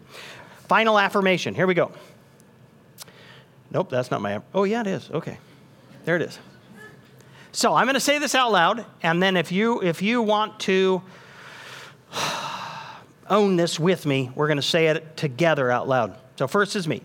Final 0.68 1.00
affirmation. 1.00 1.56
Here 1.56 1.68
we 1.68 1.74
go. 1.74 1.92
Nope, 3.72 3.90
that's 3.90 4.12
not 4.12 4.22
my. 4.22 4.42
Oh 4.54 4.64
yeah, 4.64 4.82
it 4.82 4.88
is. 4.88 5.10
Okay, 5.12 5.38
there 6.06 6.16
it 6.16 6.22
is. 6.22 6.38
So 7.52 7.74
I'm 7.74 7.86
going 7.86 7.96
to 7.96 8.02
say 8.02 8.20
this 8.20 8.36
out 8.36 8.52
loud, 8.52 8.86
and 9.02 9.24
then 9.24 9.38
if 9.38 9.52
you 9.52 9.82
if 9.82 10.02
you 10.02 10.22
want 10.22 10.60
to 10.62 11.02
own 13.30 13.56
this 13.56 13.80
with 13.80 14.06
me, 14.06 14.30
we're 14.36 14.48
going 14.48 14.58
to 14.58 14.64
say 14.64 14.88
it 14.88 15.16
together 15.18 15.72
out 15.72 15.88
loud. 15.88 16.18
So 16.38 16.48
first 16.48 16.76
is 16.76 16.88
me. 16.88 17.02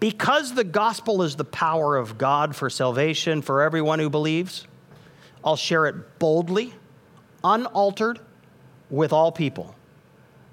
Because 0.00 0.54
the 0.54 0.64
gospel 0.64 1.22
is 1.22 1.36
the 1.36 1.44
power 1.44 1.96
of 1.96 2.18
God 2.18 2.54
for 2.54 2.68
salvation 2.68 3.40
for 3.42 3.62
everyone 3.62 3.98
who 3.98 4.10
believes, 4.10 4.66
I'll 5.44 5.56
share 5.56 5.86
it 5.86 6.18
boldly, 6.18 6.74
unaltered, 7.44 8.20
with 8.90 9.12
all 9.12 9.32
people. 9.32 9.74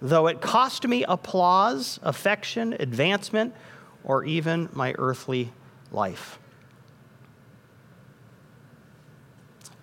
Though 0.01 0.27
it 0.27 0.41
cost 0.41 0.87
me 0.87 1.03
applause, 1.03 1.99
affection, 2.03 2.75
advancement, 2.79 3.53
or 4.03 4.25
even 4.25 4.69
my 4.73 4.93
earthly 4.97 5.51
life. 5.91 6.37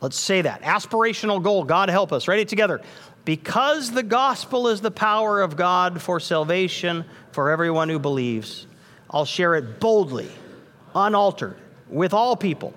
Let's 0.00 0.18
say 0.18 0.42
that. 0.42 0.62
Aspirational 0.62 1.42
goal. 1.42 1.64
God 1.64 1.88
help 1.88 2.12
us. 2.12 2.26
Ready 2.28 2.44
together. 2.44 2.82
Because 3.24 3.92
the 3.92 4.02
gospel 4.02 4.66
is 4.66 4.80
the 4.80 4.90
power 4.90 5.40
of 5.40 5.56
God 5.56 6.02
for 6.02 6.18
salvation 6.18 7.04
for 7.30 7.50
everyone 7.50 7.88
who 7.88 8.00
believes, 8.00 8.66
I'll 9.08 9.24
share 9.24 9.54
it 9.54 9.78
boldly, 9.78 10.28
unaltered, 10.94 11.56
with 11.88 12.12
all 12.12 12.36
people, 12.36 12.74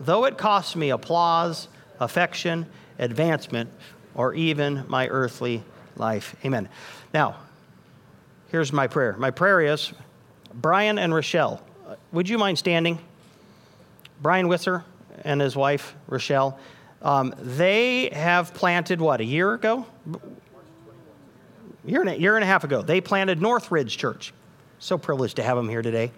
though 0.00 0.24
it 0.24 0.38
costs 0.38 0.76
me 0.76 0.90
applause, 0.90 1.68
affection, 2.00 2.66
advancement, 2.98 3.70
or 4.14 4.34
even 4.34 4.84
my 4.88 5.08
earthly 5.08 5.62
life. 5.96 6.34
Amen. 6.44 6.68
Now, 7.14 7.36
here's 8.48 8.72
my 8.72 8.86
prayer. 8.86 9.14
My 9.18 9.30
prayer 9.30 9.60
is 9.60 9.92
Brian 10.54 10.98
and 10.98 11.14
Rochelle, 11.14 11.62
would 12.12 12.28
you 12.28 12.38
mind 12.38 12.58
standing? 12.58 12.98
Brian 14.20 14.48
Wisser, 14.48 14.84
and 15.24 15.40
his 15.40 15.56
wife, 15.56 15.94
Rochelle. 16.06 16.58
Um, 17.02 17.34
they 17.38 18.10
have 18.12 18.54
planted 18.54 19.00
what, 19.00 19.20
a 19.20 19.24
year 19.24 19.54
ago? 19.54 19.86
Year 21.84 22.00
and, 22.00 22.10
a, 22.10 22.20
year 22.20 22.36
and 22.36 22.42
a 22.42 22.46
half 22.46 22.64
ago. 22.64 22.82
They 22.82 23.00
planted 23.00 23.40
Northridge 23.40 23.96
Church. 23.96 24.32
So 24.80 24.98
privileged 24.98 25.36
to 25.36 25.42
have 25.42 25.56
them 25.56 25.68
here 25.68 25.82
today. 25.82 26.12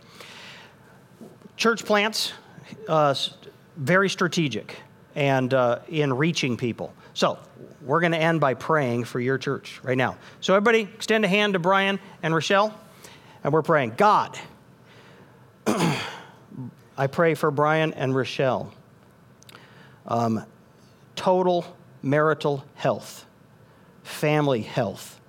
Church 1.56 1.84
plants, 1.84 2.32
uh, 2.88 3.14
very 3.76 4.08
strategic 4.08 4.76
and 5.14 5.52
uh, 5.54 5.80
in 5.88 6.12
reaching 6.12 6.56
people. 6.56 6.92
So 7.14 7.38
we're 7.82 8.00
going 8.00 8.12
to 8.12 8.18
end 8.18 8.40
by 8.40 8.54
praying 8.54 9.04
for 9.04 9.20
your 9.20 9.38
church 9.38 9.80
right 9.82 9.96
now. 9.96 10.16
So 10.40 10.54
everybody, 10.54 10.82
extend 10.82 11.24
a 11.24 11.28
hand 11.28 11.54
to 11.54 11.58
Brian 11.58 11.98
and 12.22 12.34
Rochelle, 12.34 12.78
and 13.42 13.52
we're 13.52 13.62
praying. 13.62 13.94
God, 13.96 14.38
I 15.66 17.06
pray 17.10 17.34
for 17.34 17.50
Brian 17.50 17.92
and 17.94 18.14
Rochelle 18.14 18.72
um, 20.06 20.44
total 21.14 21.64
marital 22.02 22.64
health, 22.74 23.24
family 24.02 24.62
health. 24.62 25.20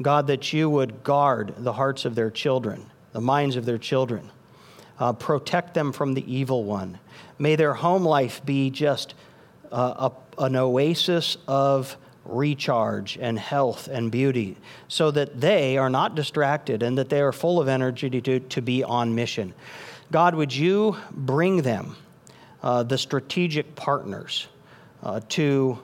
God, 0.00 0.28
that 0.28 0.52
you 0.52 0.70
would 0.70 1.02
guard 1.02 1.54
the 1.58 1.72
hearts 1.72 2.04
of 2.04 2.14
their 2.14 2.30
children, 2.30 2.90
the 3.12 3.20
minds 3.20 3.56
of 3.56 3.64
their 3.64 3.78
children, 3.78 4.30
uh, 4.98 5.12
protect 5.12 5.74
them 5.74 5.92
from 5.92 6.14
the 6.14 6.32
evil 6.32 6.64
one. 6.64 6.98
May 7.38 7.56
their 7.56 7.74
home 7.74 8.04
life 8.04 8.44
be 8.44 8.70
just 8.70 9.14
uh, 9.70 10.10
a, 10.38 10.42
an 10.42 10.56
oasis 10.56 11.36
of 11.46 11.96
recharge 12.24 13.16
and 13.20 13.38
health 13.38 13.88
and 13.88 14.10
beauty 14.10 14.56
so 14.88 15.10
that 15.10 15.40
they 15.40 15.78
are 15.78 15.88
not 15.88 16.14
distracted 16.14 16.82
and 16.82 16.98
that 16.98 17.08
they 17.08 17.20
are 17.20 17.32
full 17.32 17.60
of 17.60 17.68
energy 17.68 18.20
to, 18.20 18.40
to 18.40 18.60
be 18.60 18.84
on 18.84 19.14
mission. 19.14 19.54
God, 20.10 20.34
would 20.34 20.54
you 20.54 20.96
bring 21.10 21.62
them 21.62 21.96
uh, 22.62 22.82
the 22.82 22.98
strategic 22.98 23.74
partners 23.76 24.48
uh, 25.02 25.20
to 25.30 25.78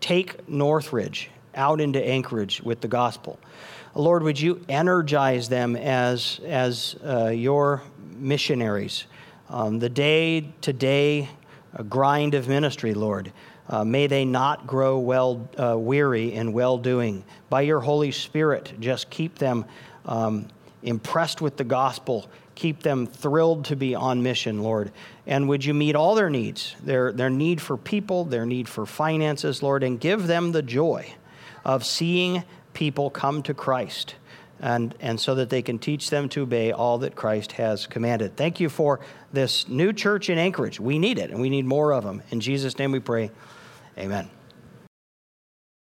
take 0.00 0.48
Northridge 0.48 1.30
out 1.54 1.80
into 1.80 2.04
Anchorage 2.04 2.62
with 2.62 2.80
the 2.80 2.88
gospel. 2.88 3.38
Lord, 3.94 4.22
would 4.22 4.38
you 4.40 4.64
energize 4.68 5.48
them 5.48 5.74
as, 5.74 6.40
as 6.46 6.94
uh, 7.04 7.28
your 7.28 7.82
missionaries? 8.18 9.06
Um, 9.48 9.78
the 9.78 9.88
day 9.88 10.52
to 10.62 10.72
day 10.72 11.28
grind 11.88 12.34
of 12.34 12.48
ministry, 12.48 12.94
Lord. 12.94 13.32
Uh, 13.68 13.84
may 13.84 14.06
they 14.06 14.24
not 14.24 14.66
grow 14.66 14.98
well 14.98 15.48
uh, 15.58 15.76
weary 15.78 16.32
in 16.32 16.52
well 16.52 16.78
doing. 16.78 17.24
By 17.50 17.62
your 17.62 17.80
Holy 17.80 18.10
Spirit, 18.10 18.72
just 18.80 19.10
keep 19.10 19.38
them 19.38 19.66
um, 20.06 20.48
impressed 20.82 21.42
with 21.42 21.56
the 21.56 21.64
gospel, 21.64 22.30
keep 22.54 22.82
them 22.82 23.06
thrilled 23.06 23.66
to 23.66 23.76
be 23.76 23.94
on 23.94 24.22
mission, 24.22 24.62
Lord. 24.62 24.90
And 25.26 25.48
would 25.48 25.64
you 25.64 25.74
meet 25.74 25.96
all 25.96 26.14
their 26.14 26.30
needs, 26.30 26.76
their, 26.82 27.12
their 27.12 27.28
need 27.30 27.60
for 27.60 27.76
people, 27.76 28.24
their 28.24 28.46
need 28.46 28.68
for 28.68 28.86
finances, 28.86 29.62
Lord, 29.62 29.82
and 29.82 30.00
give 30.00 30.26
them 30.26 30.52
the 30.52 30.62
joy 30.62 31.14
of 31.64 31.84
seeing 31.84 32.44
people 32.72 33.10
come 33.10 33.42
to 33.42 33.52
Christ. 33.52 34.14
And, 34.60 34.94
and 35.00 35.20
so 35.20 35.36
that 35.36 35.50
they 35.50 35.62
can 35.62 35.78
teach 35.78 36.10
them 36.10 36.28
to 36.30 36.42
obey 36.42 36.72
all 36.72 36.98
that 36.98 37.14
Christ 37.14 37.52
has 37.52 37.86
commanded. 37.86 38.36
Thank 38.36 38.58
you 38.58 38.68
for 38.68 38.98
this 39.32 39.68
new 39.68 39.92
church 39.92 40.30
in 40.30 40.38
Anchorage. 40.38 40.80
We 40.80 40.98
need 40.98 41.18
it, 41.18 41.30
and 41.30 41.40
we 41.40 41.48
need 41.48 41.64
more 41.64 41.92
of 41.92 42.02
them. 42.02 42.22
In 42.30 42.40
Jesus' 42.40 42.76
name 42.78 42.90
we 42.90 42.98
pray. 42.98 43.30
Amen. 43.96 44.30